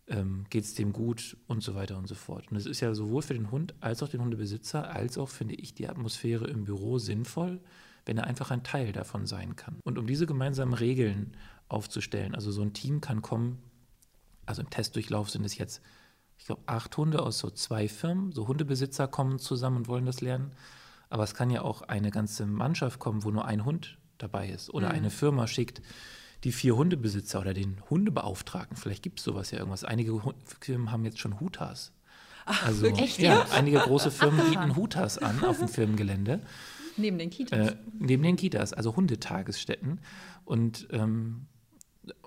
[0.08, 2.50] Ähm, Geht es dem gut und so weiter und so fort.
[2.50, 5.54] Und es ist ja sowohl für den Hund als auch den Hundebesitzer, als auch, finde
[5.54, 7.60] ich, die Atmosphäre im Büro sinnvoll,
[8.08, 9.78] wenn er einfach ein Teil davon sein kann.
[9.84, 11.38] Und um diese gemeinsamen Regeln
[11.68, 13.60] aufzustellen, also so ein Team kann kommen,
[14.48, 15.80] also im Testdurchlauf sind es jetzt,
[16.40, 20.22] ich glaube, acht Hunde aus so zwei Firmen, so Hundebesitzer kommen zusammen und wollen das
[20.22, 20.54] lernen.
[21.10, 24.74] Aber es kann ja auch eine ganze Mannschaft kommen, wo nur ein Hund dabei ist.
[24.74, 24.96] Oder mhm.
[24.96, 25.82] eine Firma schickt
[26.44, 28.78] die vier Hundebesitzer oder den Hundebeauftragten.
[28.78, 29.84] Vielleicht gibt es sowas ja irgendwas.
[29.84, 30.22] Einige
[30.62, 31.92] Firmen haben jetzt schon Hutas.
[32.46, 33.20] Ach, also, echt?
[33.20, 36.42] Ja, einige große Firmen bieten Hutas an auf dem Firmengelände.
[36.98, 37.72] Neben den Kitas.
[37.72, 40.00] Äh, neben den Kitas, also Hundetagesstätten.
[40.46, 41.48] Und ähm,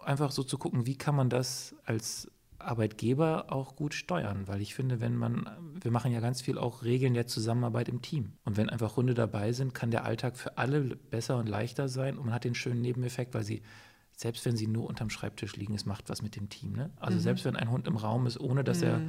[0.05, 4.75] einfach so zu gucken, wie kann man das als Arbeitgeber auch gut steuern, weil ich
[4.75, 5.49] finde, wenn man,
[5.83, 8.33] wir machen ja ganz viel auch Regeln der Zusammenarbeit im Team.
[8.45, 12.17] Und wenn einfach Hunde dabei sind, kann der Alltag für alle besser und leichter sein
[12.17, 13.63] und man hat den schönen Nebeneffekt, weil sie,
[14.17, 16.73] selbst wenn sie nur unterm Schreibtisch liegen, es macht was mit dem Team.
[16.73, 16.91] Ne?
[16.97, 17.23] Also mhm.
[17.23, 18.87] selbst wenn ein Hund im Raum ist, ohne dass mhm.
[18.87, 19.01] er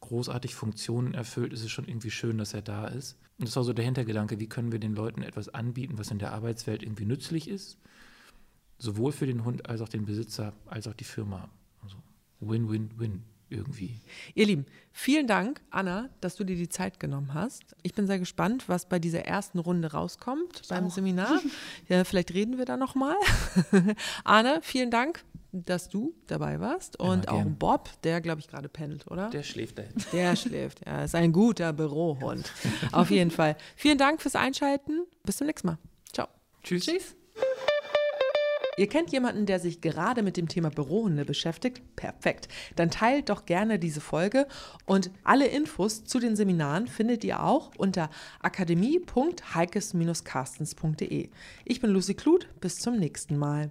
[0.00, 3.18] großartig Funktionen erfüllt, ist es schon irgendwie schön, dass er da ist.
[3.38, 6.18] Und das war so der Hintergedanke, wie können wir den Leuten etwas anbieten, was in
[6.18, 7.78] der Arbeitswelt irgendwie nützlich ist,
[8.78, 11.48] sowohl für den Hund als auch den Besitzer, als auch die Firma.
[11.82, 11.96] Also
[12.40, 14.00] Win-Win-Win irgendwie.
[14.34, 17.62] Ihr Lieben, vielen Dank, Anna, dass du dir die Zeit genommen hast.
[17.82, 20.90] Ich bin sehr gespannt, was bei dieser ersten Runde rauskommt ich beim auch.
[20.90, 21.40] Seminar.
[21.88, 23.14] Ja, vielleicht reden wir da nochmal.
[24.24, 26.98] Anna, vielen Dank, dass du dabei warst.
[26.98, 29.30] Und auch Bob, der, glaube ich, gerade pendelt, oder?
[29.30, 29.84] Der schläft da.
[30.12, 31.04] Der schläft, ja.
[31.04, 32.50] Ist ein guter Bürohund.
[32.92, 33.56] Auf jeden Fall.
[33.76, 35.06] Vielen Dank fürs Einschalten.
[35.24, 35.78] Bis zum nächsten Mal.
[36.12, 36.28] Ciao.
[36.62, 36.86] Tschüss.
[36.86, 37.16] Tschüss.
[38.78, 41.80] Ihr kennt jemanden, der sich gerade mit dem Thema Bürohunde beschäftigt?
[41.96, 42.48] Perfekt.
[42.76, 44.46] Dann teilt doch gerne diese Folge
[44.84, 48.10] und alle Infos zu den Seminaren findet ihr auch unter
[48.42, 51.30] akademie.heikes-carstens.de.
[51.64, 53.70] Ich bin Lucy Kluth, bis zum nächsten Mal.